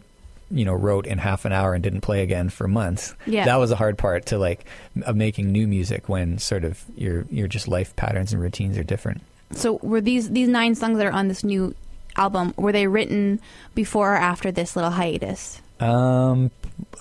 [0.51, 3.55] you know, wrote in half an hour and didn't play again for months, yeah that
[3.57, 4.65] was a hard part to like
[5.03, 8.83] of making new music when sort of your your just life patterns and routines are
[8.83, 9.21] different.
[9.51, 11.73] so were these these nine songs that are on this new
[12.17, 13.39] album were they written
[13.75, 16.51] before or after this little hiatus Um,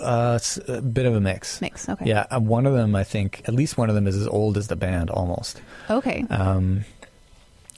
[0.00, 1.60] uh, a bit of a mix.
[1.60, 1.88] mix?
[1.88, 4.26] Okay, Yeah, uh, one of them I think at least one of them is as
[4.26, 5.60] old as the band almost.
[5.90, 6.84] okay, Um,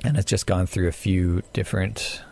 [0.04, 2.22] and it's just gone through a few different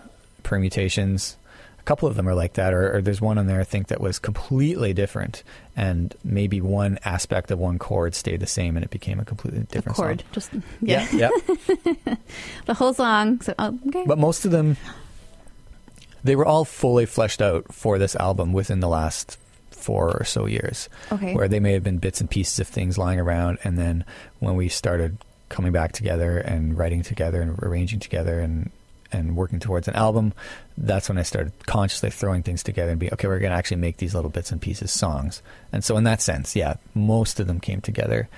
[0.43, 1.37] permutations.
[1.79, 3.89] A couple of them are like that, or, or there's one on there I think
[3.89, 5.45] that was completely different,
[5.77, 9.61] and maybe one aspect of one chord stayed the same, and it became a completely
[9.71, 10.29] different chord song.
[10.33, 10.51] just
[10.83, 12.15] yeah, Yeah, yeah.
[12.67, 13.41] the whole song.
[13.41, 14.77] So oh, okay, But most of them,
[16.27, 19.39] they were all fully fleshed out for this album within the last
[19.71, 20.89] four or so years.
[21.13, 24.05] okay, where they may have been bits and pieces of things lying around and then
[24.41, 25.17] when we started
[25.49, 28.71] coming back together and writing together and arranging together and
[29.13, 30.33] and working towards an album
[30.77, 33.77] that's when I started consciously throwing things together and be okay we're going to actually
[33.77, 37.47] make these little bits and pieces songs and so in that sense yeah most of
[37.47, 38.29] them came together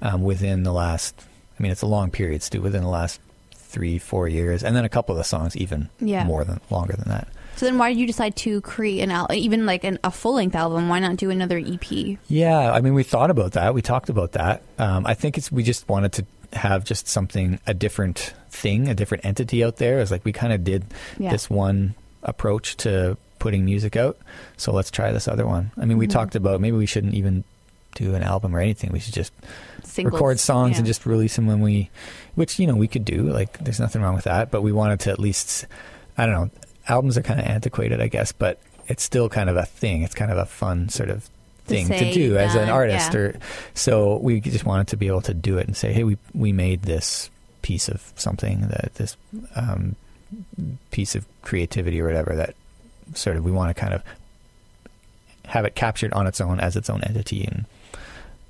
[0.00, 1.14] um, within the last
[1.58, 3.20] I mean it's a long period Stu within the last
[3.74, 6.24] three four years and then a couple of the songs even Yeah.
[6.24, 9.30] more than longer than that so then why did you decide to create an al-
[9.32, 10.88] even like an, a full length album?
[10.88, 11.86] Why not do another EP?
[12.26, 13.74] Yeah, I mean, we thought about that.
[13.74, 14.62] We talked about that.
[14.76, 16.24] Um, I think it's we just wanted to
[16.58, 20.00] have just something, a different thing, a different entity out there.
[20.00, 20.82] It's like we kind of did
[21.16, 21.30] Yeah.
[21.30, 21.94] this one
[22.24, 24.18] approach to putting music out,
[24.56, 25.70] so let's try this other one.
[25.78, 26.10] I mean, we Mhm.
[26.18, 27.44] talked about maybe we shouldn't even
[27.94, 28.92] do an album or anything.
[28.92, 29.32] We should just
[29.82, 30.12] Singles.
[30.12, 30.78] record songs yeah.
[30.78, 31.90] and just release them when we,
[32.34, 33.22] which you know we could do.
[33.22, 34.50] Like, there's nothing wrong with that.
[34.50, 35.66] But we wanted to at least,
[36.18, 36.50] I don't know.
[36.88, 40.02] Albums are kind of antiquated, I guess, but it's still kind of a thing.
[40.02, 41.28] It's kind of a fun sort of
[41.66, 43.14] thing to, say, do as an artist.
[43.14, 43.20] yeah.
[43.20, 43.38] Or
[43.72, 46.52] so we just wanted to be able to do it and say, hey, we we
[46.52, 47.30] made this
[47.62, 49.16] piece of something that this
[49.56, 49.96] um,
[50.90, 52.54] piece of creativity or whatever that
[53.14, 54.02] sort of we want to kind of
[55.46, 57.64] have it captured on its own as its own entity and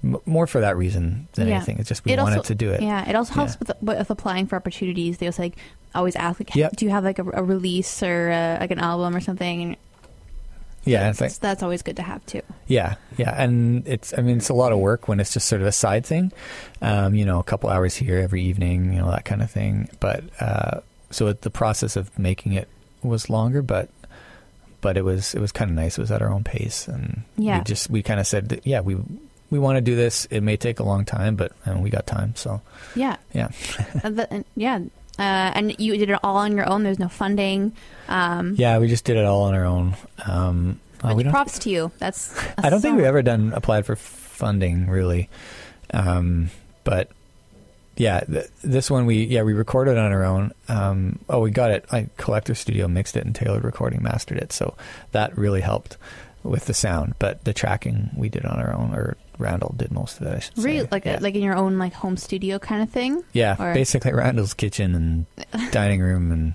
[0.05, 1.57] m- more for that reason than Yeah.
[1.57, 1.79] anything.
[1.79, 2.83] It's just we It wanted also- to do it.
[2.83, 3.73] Yeah, it also helps Yeah.
[3.81, 5.19] with, with applying for opportunities.
[5.19, 5.57] They also like
[5.95, 6.77] always ask like, Yep.
[6.77, 9.77] do you have like a, a release or uh like an album or something?
[10.87, 12.43] Yeah, it's like that's, that's always good to have too.
[12.67, 15.63] Yeah, yeah, and it's I mean it's a lot of work when it's just sort
[15.63, 16.31] of a side thing,
[16.83, 19.89] um, you know, a couple hours here every evening, you know, that kind of thing.
[19.99, 20.81] But uh,
[21.11, 22.69] so it, the process of making it
[23.03, 23.89] was longer, but
[24.83, 25.97] but it was it was kind of nice.
[25.97, 27.59] It was at our own pace, and Yeah.
[27.59, 28.97] we just we kind of said, that, yeah, we
[29.55, 30.27] we want to do this.
[30.33, 32.61] It may take a long time, but um, we got time, so
[32.97, 33.51] Yeah, yeah,
[34.05, 34.81] Uh, and- yeah.
[35.17, 35.23] uh,
[35.55, 36.83] and you did it all on your own.
[36.83, 37.71] There's no funding.
[38.09, 39.95] Um, Yeah, we just did it all on our own.
[40.27, 40.81] Um,
[41.15, 41.93] we props to you.
[42.01, 42.35] That's.
[42.59, 45.29] I don't think we've ever done applied for funding really,
[45.93, 46.51] um,
[46.83, 47.11] but
[47.97, 50.53] yeah, th- this one we yeah we recorded on our own.
[50.67, 51.85] Um, oh, we got it.
[51.93, 54.75] Like Collector Studio mixed it and tailored recording mastered it, so
[55.13, 55.97] that really helped
[56.45, 57.15] with the sound.
[57.19, 60.37] But the tracking we did on our own, or Randall did most of it.
[60.37, 60.63] I should say.
[60.63, 61.19] Really, like yeah.
[61.21, 63.25] like in your own like home studio kind of thing.
[63.33, 66.55] yeah, or- basically Randall's kitchen and dining room and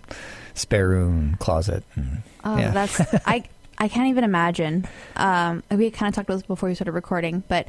[0.53, 1.83] spare room and closet.
[1.95, 2.71] And, Oh, yeah.
[2.71, 3.43] that's I
[3.77, 4.87] I can't even imagine.
[5.17, 7.67] Um, we kind of talked about this before we started recording, but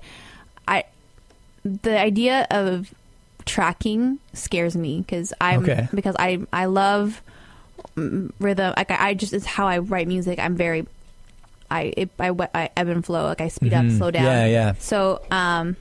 [0.68, 0.84] I
[1.64, 2.94] the idea of
[3.46, 5.88] tracking scares me because I'm Okay.
[5.92, 7.20] because I I love
[7.96, 8.74] mm, rhythm.
[8.76, 10.38] Like I, I just it's how I write music.
[10.38, 10.86] I'm very
[11.70, 13.24] I it, I, I ebb and flow.
[13.24, 13.96] Like I speed up, Mhm.
[13.98, 14.24] slow down.
[14.24, 14.72] Yeah, yeah.
[14.78, 15.76] So um,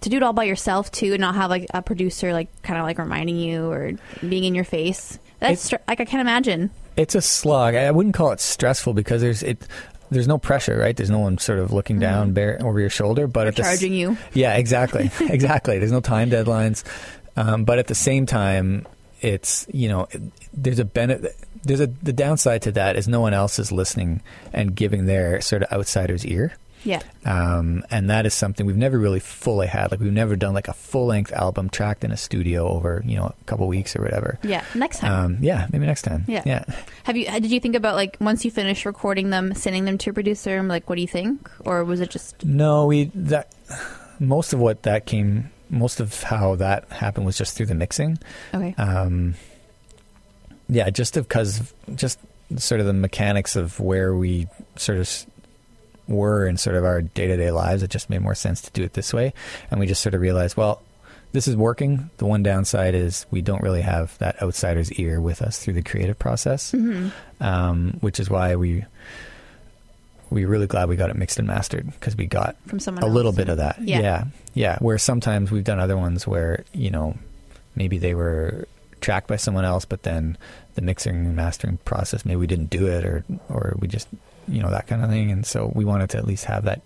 [0.00, 2.78] to do it all by yourself too, and not have like a producer like kind
[2.78, 3.92] of like reminding you or
[4.26, 5.18] being in your face.
[5.38, 6.70] That's str- like I can't imagine.
[6.96, 7.74] It's a slog.
[7.74, 9.66] I wouldn't call it stressful because there's it.
[10.10, 10.96] There's no pressure, right?
[10.96, 13.26] There's no one sort of looking down bare, over your shoulder.
[13.28, 13.70] But at the Mm-hmm.
[13.70, 14.16] charging you.
[14.34, 15.78] yeah, exactly, exactly.
[15.78, 16.82] There's no time deadlines,
[17.36, 18.86] um, but at the same time,
[19.20, 20.08] it's you know,
[20.52, 21.36] there's a benefit.
[21.62, 25.40] There's a the downside to that is no one else is listening and giving their
[25.40, 26.54] sort of outsider's ear.
[26.82, 27.02] Yeah.
[27.26, 29.90] Um, and that is something we've never really fully had.
[29.90, 33.16] Like we've never done like a full length album tracked in a studio over you
[33.16, 34.38] know a couple weeks or whatever.
[34.42, 34.64] Yeah.
[34.74, 35.12] Next time.
[35.12, 36.24] Um, yeah, maybe next time.
[36.26, 36.42] Yeah.
[36.46, 36.64] yeah.
[37.04, 37.26] Have you?
[37.26, 40.56] Did you think about like once you finish recording them, sending them to a producer?
[40.56, 41.50] and like, what do you think?
[41.66, 43.52] Or was it just No, we that
[44.18, 48.18] most of what that came, most of how that happened was just through the mixing.
[48.54, 48.74] okay?
[48.78, 49.34] Um,
[50.70, 52.18] yeah, just because just
[52.56, 55.26] sort of the mechanics of where we sort of
[56.08, 57.82] were in sort of our day to day lives.
[57.82, 59.32] It just made more sense to do it this way,
[59.70, 60.82] and we just sort of realized, well,
[61.32, 62.10] this is working.
[62.16, 65.82] The one downside is we don't really have that outsider's ear with us through the
[65.82, 67.08] creative process, hmm
[67.40, 68.84] um, which is why we.
[70.30, 73.08] We're really glad we got it mixed and mastered because we got From someone a
[73.08, 73.80] little bit of that.
[73.82, 74.00] Yeah.
[74.00, 74.78] yeah, yeah.
[74.78, 77.18] Where sometimes we've done other ones where you know
[77.74, 78.68] maybe they were
[79.00, 80.38] tracked by someone else, but then
[80.74, 84.08] the mixing and mastering process maybe we didn't do it, or or we just
[84.48, 85.30] you know that kind of thing.
[85.30, 86.82] And so we wanted to at least have that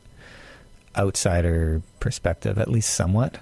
[0.96, 3.38] outsider perspective, at least somewhat,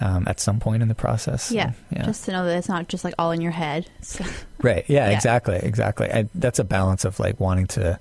[0.00, 1.44] um, at some point in the process.
[1.44, 2.04] So, Yeah, yeah.
[2.04, 3.88] Just to know that it's not just like all in your head.
[4.02, 4.24] So,
[4.62, 4.84] Right.
[4.88, 5.16] Yeah, Yeah.
[5.16, 5.56] exactly.
[5.62, 6.10] Exactly.
[6.10, 7.98] I, that's a balance of like wanting to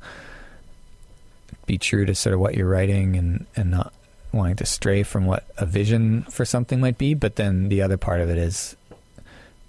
[1.65, 3.93] be true to sort of what you're writing and, and not
[4.33, 7.13] wanting to stray from what a vision for something might be.
[7.13, 8.75] But then the other part of it is,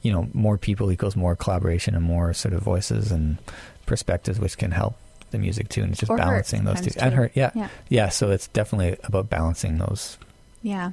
[0.04, 3.38] you know, more people equals more collaboration and more sort of voices and
[3.86, 4.94] perspectives, which can help
[5.32, 5.82] the music too.
[5.82, 6.90] And it's just Or balancing those two.
[7.00, 7.32] And hurt.
[7.34, 7.50] Yeah.
[7.56, 7.68] yeah.
[7.88, 8.08] Yeah.
[8.10, 10.16] So it's definitely about balancing those.
[10.62, 10.92] Yeah.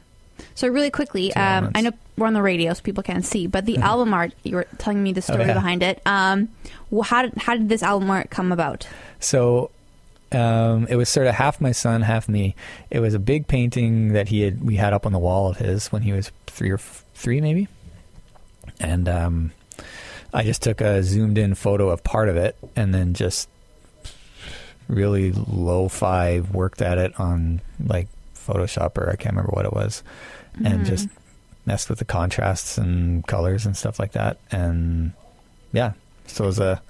[0.55, 1.70] So really quickly, um.
[1.76, 3.84] I know we're on the radio, so people can't see, but the Mhm.
[3.84, 5.53] album art you were telling me the story Oh, yeah.
[5.53, 6.01] behind it.
[6.05, 6.49] Um,
[6.91, 8.88] wh- how did how did this album art come about?
[9.20, 9.70] So
[10.32, 12.55] um, it was sort of half my son, half me.
[12.89, 15.57] It was a big painting that he had we had up on the wall of
[15.57, 17.68] his when he was three or f- three, maybe.
[18.80, 19.51] And um,
[20.34, 23.47] I just took a zoomed in photo of part of it, and then just
[24.88, 30.03] really lo-fi worked at it on like Photoshop or I can't remember what it was,
[30.64, 30.86] and Mhm.
[30.86, 31.09] just
[31.66, 34.38] messed with the contrasts and colors and stuff like that.
[34.51, 35.14] And
[35.72, 35.93] yeah,
[36.28, 36.82] so it was a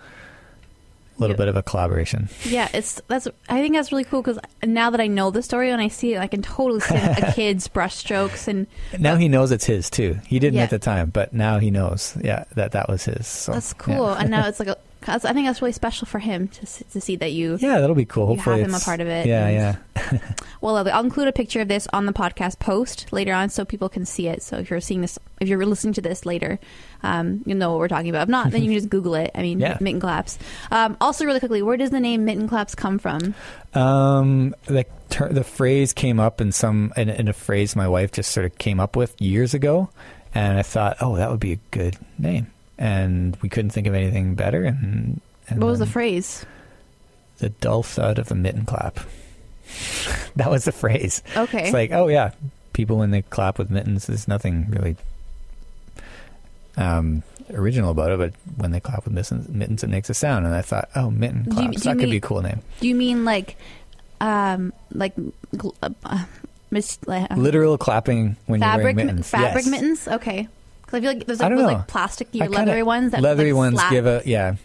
[1.22, 2.30] little bit of a collaboration.
[2.46, 3.28] Yeah, it's that's.
[3.50, 6.14] I think that's really cool because now that I know the story and I see
[6.16, 8.68] it, I can totally see a kid's brushstrokes and
[9.00, 10.20] Now he knows it's his too.
[10.28, 10.64] He didn't Yeah.
[10.64, 12.18] at the time, but now he knows.
[12.22, 13.28] Yeah, that that was his.
[13.28, 13.94] So, that's cool.
[13.96, 14.16] Yeah.
[14.20, 17.02] and now it's like a, 'cause I think that's really special for him to to
[17.02, 17.58] see that you.
[17.60, 18.28] Yeah, that'll be cool.
[18.28, 20.20] Hopefully, have him a part of it Yeah, yeah.
[20.62, 20.78] Well.
[20.78, 24.06] I'll include a picture of this on the podcast post later on so people can
[24.06, 24.44] see it.
[24.44, 26.60] So if you're seeing this, if you're listening to this later,
[27.04, 28.24] um, you'll know what we're talking about.
[28.24, 29.32] If not, then you can just Google it.
[29.34, 29.78] I mean, Yeah.
[29.82, 30.38] mitten claps.
[30.70, 33.34] Um, also, really quickly, where does the name mitten claps come from?
[33.74, 38.12] Um, the ter- the phrase came up in some in, in a phrase my wife
[38.12, 39.90] just sort of came up with years ago,
[40.36, 42.48] and I thought, oh, that would be a good name,
[42.82, 44.64] and we couldn't think of anything better.
[44.66, 46.44] And, and What was the phrase?
[47.38, 49.00] The dull thud of the mitten clap.
[50.36, 51.22] that was the phrase.
[51.38, 51.66] Okay.
[51.66, 52.32] It's like, oh yeah,
[52.74, 54.96] people when they clap with mittens, there's nothing really
[56.76, 57.22] um,
[57.54, 58.18] original about it.
[58.18, 60.46] But when they clap with mittens, mittens, it makes a sound.
[60.48, 62.62] And I thought, oh, mitten Do you- claps, do that could be a cool name.
[62.80, 63.58] Do you mean like,
[64.20, 65.14] um, like,
[65.84, 66.26] uh, uh,
[66.72, 69.30] mis- uh, Literal clapping when fabric you're wearing mi- mittens.
[69.30, 69.68] fabric Yes.
[69.72, 70.08] mittens?
[70.08, 70.48] Okay.
[70.92, 73.76] Because I feel like there's like those like plastic leathery ones that leathery like, ones
[73.80, 73.92] slap.
[73.92, 74.56] give a yeah.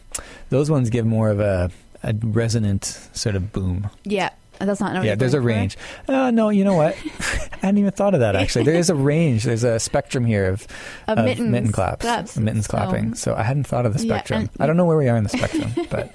[0.50, 1.70] Those ones give more of a,
[2.02, 3.88] a resonant sort of boom.
[4.04, 4.30] yeah.
[4.58, 5.04] That's not.
[5.04, 5.76] yeah, there's a range.
[6.08, 6.96] Uh, no, you know what?
[7.52, 8.34] I hadn't even thought of that.
[8.36, 9.44] Actually, there is a range.
[9.44, 10.66] There's a spectrum here of,
[11.06, 12.38] Of of mittens, mitten claps, claps.
[12.38, 13.14] mittens So- clapping.
[13.16, 14.40] So I hadn't thought of the Yeah, spectrum.
[14.40, 16.10] and- I don't know where we are in the spectrum, but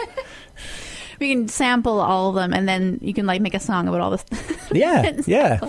[1.19, 4.01] We can sample all of them, and then you can like make a song about
[4.01, 4.25] all this.
[4.71, 5.59] yeah, yeah.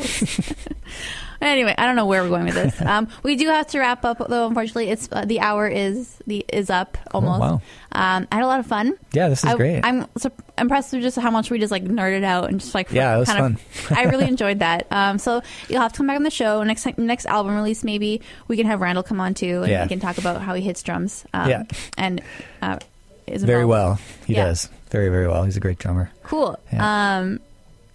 [1.48, 2.80] Anyway, I don't know where we're going with this.
[2.92, 4.46] Um, we do have to wrap up, though.
[4.48, 7.40] Unfortunately, it's uh, the hour is the is up almost.
[7.40, 7.62] Oh, wow.
[7.92, 8.94] Um, I had a lot of fun.
[9.12, 9.80] Yeah, this is I, great.
[9.84, 12.90] I'm so impressed with just how much we just like nerded out and just like
[12.92, 13.92] Yeah, it was kind of.
[13.96, 14.86] I really enjoyed that.
[14.90, 17.82] Um, so you'll have to come back on the show next time- next album release.
[17.84, 19.82] Maybe we can have Randall come on too, and Yeah.
[19.84, 21.24] we can talk about how he hits drums.
[21.32, 21.62] Um, Yeah.
[21.96, 22.20] and
[22.60, 22.78] uh,
[23.26, 23.98] is Very well.
[24.26, 24.46] He Yeah.
[24.46, 25.44] does very, very well.
[25.44, 26.10] He's a great drummer.
[26.24, 26.58] Cool.
[26.72, 27.18] Yeah.
[27.18, 27.40] Um,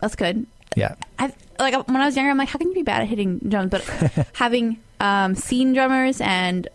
[0.01, 0.45] that's good.
[0.77, 0.93] Yeah.
[1.17, 3.39] I like when I was younger, I'm like, how can you be bad at hitting
[3.39, 3.71] drums?
[3.71, 3.83] But
[4.33, 6.67] having um, seen drummers and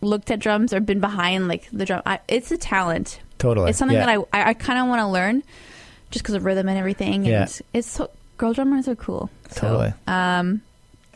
[0.00, 3.20] looked at drums or been behind like the drum, I, it's a talent.
[3.38, 3.70] Totally.
[3.70, 4.06] It's something yeah.
[4.06, 5.42] that I I, I kind of want to learn,
[6.12, 7.24] just because of rhythm and everything.
[7.24, 7.42] Yeah.
[7.42, 9.30] And it's so girl drummers are cool.
[9.50, 9.92] So, Totally.
[10.06, 10.62] um,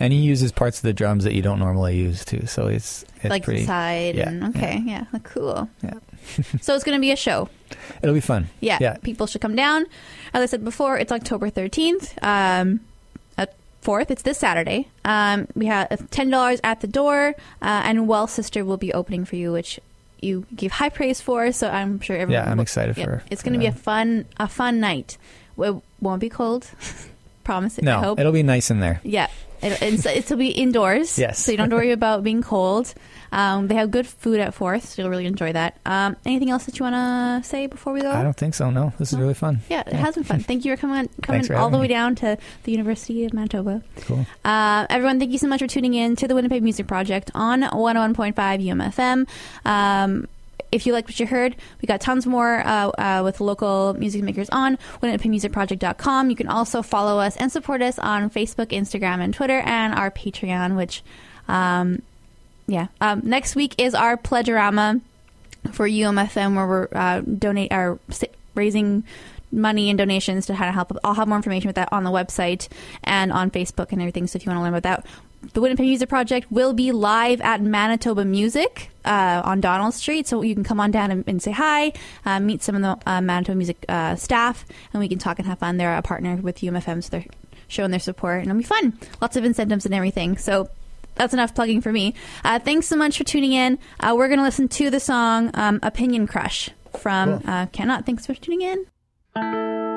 [0.01, 2.47] And he uses parts of the drums that you don't normally use too.
[2.47, 3.65] So it's it's like pretty.
[3.67, 4.15] side.
[4.15, 5.69] yeah, and okay, yeah, like, cool.
[5.83, 5.95] Yeah.
[6.61, 7.49] so it's gonna be a show.
[8.03, 8.49] It'll be fun.
[8.61, 8.97] Yeah, Yeah.
[9.03, 9.87] people should come down.
[10.33, 12.15] As I said before, it's October 13th.
[12.23, 12.81] Um,
[13.37, 14.89] at Forth, it's this Saturday.
[15.05, 19.35] Um, we have $10 at the door, uh, and Well Sister will be opening for
[19.37, 19.81] you, which
[20.21, 21.51] you give high praise for.
[21.53, 22.45] So I'm sure everyone.
[22.45, 23.23] Yeah, I'm will- excited yeah, for.
[23.31, 25.17] It's going to be a fun, a fun night.
[25.59, 26.71] It won't be cold.
[27.45, 27.85] Promise it.
[27.89, 28.21] I No, hope.
[28.21, 29.01] it'll be nice in there.
[29.03, 29.29] Yeah,
[29.63, 31.19] it, it's, it'll be indoors.
[31.19, 31.39] Yes.
[31.39, 32.95] So you don't worry about being cold.
[33.31, 35.77] Um, they have good food at Forth, so you'll really enjoy that.
[35.85, 38.11] Um, anything else that you want to say before we go?
[38.11, 38.71] I don't think so.
[38.71, 39.61] No, this is really fun.
[39.69, 40.41] Yeah, it has been fun.
[40.41, 41.89] Thank you for coming coming for all the way me.
[41.89, 43.83] down to the University of Manitoba.
[44.03, 44.27] Cool.
[44.45, 47.63] Uh, everyone, thank you so much for tuning in to the Winnipeg Music Project on
[47.63, 49.27] 101.5 UMFM.
[49.67, 50.27] Um,
[50.71, 54.23] if you liked what you heard, we got tons more uh, uh, with local music
[54.23, 56.31] makers on winnipegmusicproject.com.
[56.31, 60.11] You can also follow us and support us on Facebook, Instagram, and Twitter, and our
[60.11, 61.03] Patreon, which,
[61.49, 62.03] um,
[62.67, 62.89] yeah.
[63.01, 65.01] Um, next week is our Pledgerama
[65.73, 67.99] for UMFM, where we're uh, donate are
[68.55, 69.05] raising
[69.51, 70.97] money and donations to how to help.
[71.05, 72.69] I'll have more information with that on the website
[73.05, 74.27] and on Facebook and everything.
[74.27, 75.07] So if you want to learn about that,
[75.55, 80.43] the Winnipeg Music Project will be live at Manitoba Music uh, on Donald Street, so
[80.43, 81.93] you can come on down and, and say hi,
[82.27, 85.47] uh, meet some of the uh, Manitoba Music uh, staff, and we can talk and
[85.47, 85.77] have fun.
[85.77, 87.25] They're a partner with UMFM, so they're
[87.69, 88.99] showing their support, and it'll be fun.
[89.21, 90.37] Lots of incentives and everything.
[90.39, 90.69] So
[91.15, 92.15] that's enough plugging for me.
[92.45, 93.79] Uh, thanks so much for tuning in.
[94.01, 97.51] Uh, we're going to listen to the song um, Opinion Crush from Cool.
[97.51, 98.07] uh, Can't Not.
[98.07, 99.88] Thanks for tuning in.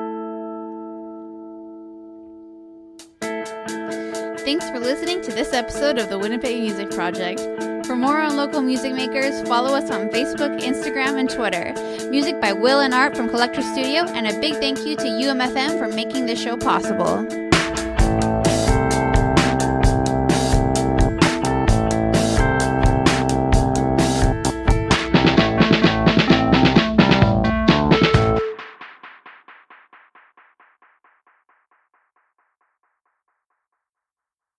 [4.44, 7.38] Thanks for listening to this episode of the Winnipeg Music Project.
[7.86, 11.72] For more on local music makers, follow us on Facebook, Instagram, and Twitter.
[12.10, 15.78] Music by Will and Art from Collector Studio, and a big thank you to UMFM
[15.78, 17.51] for making this show possible.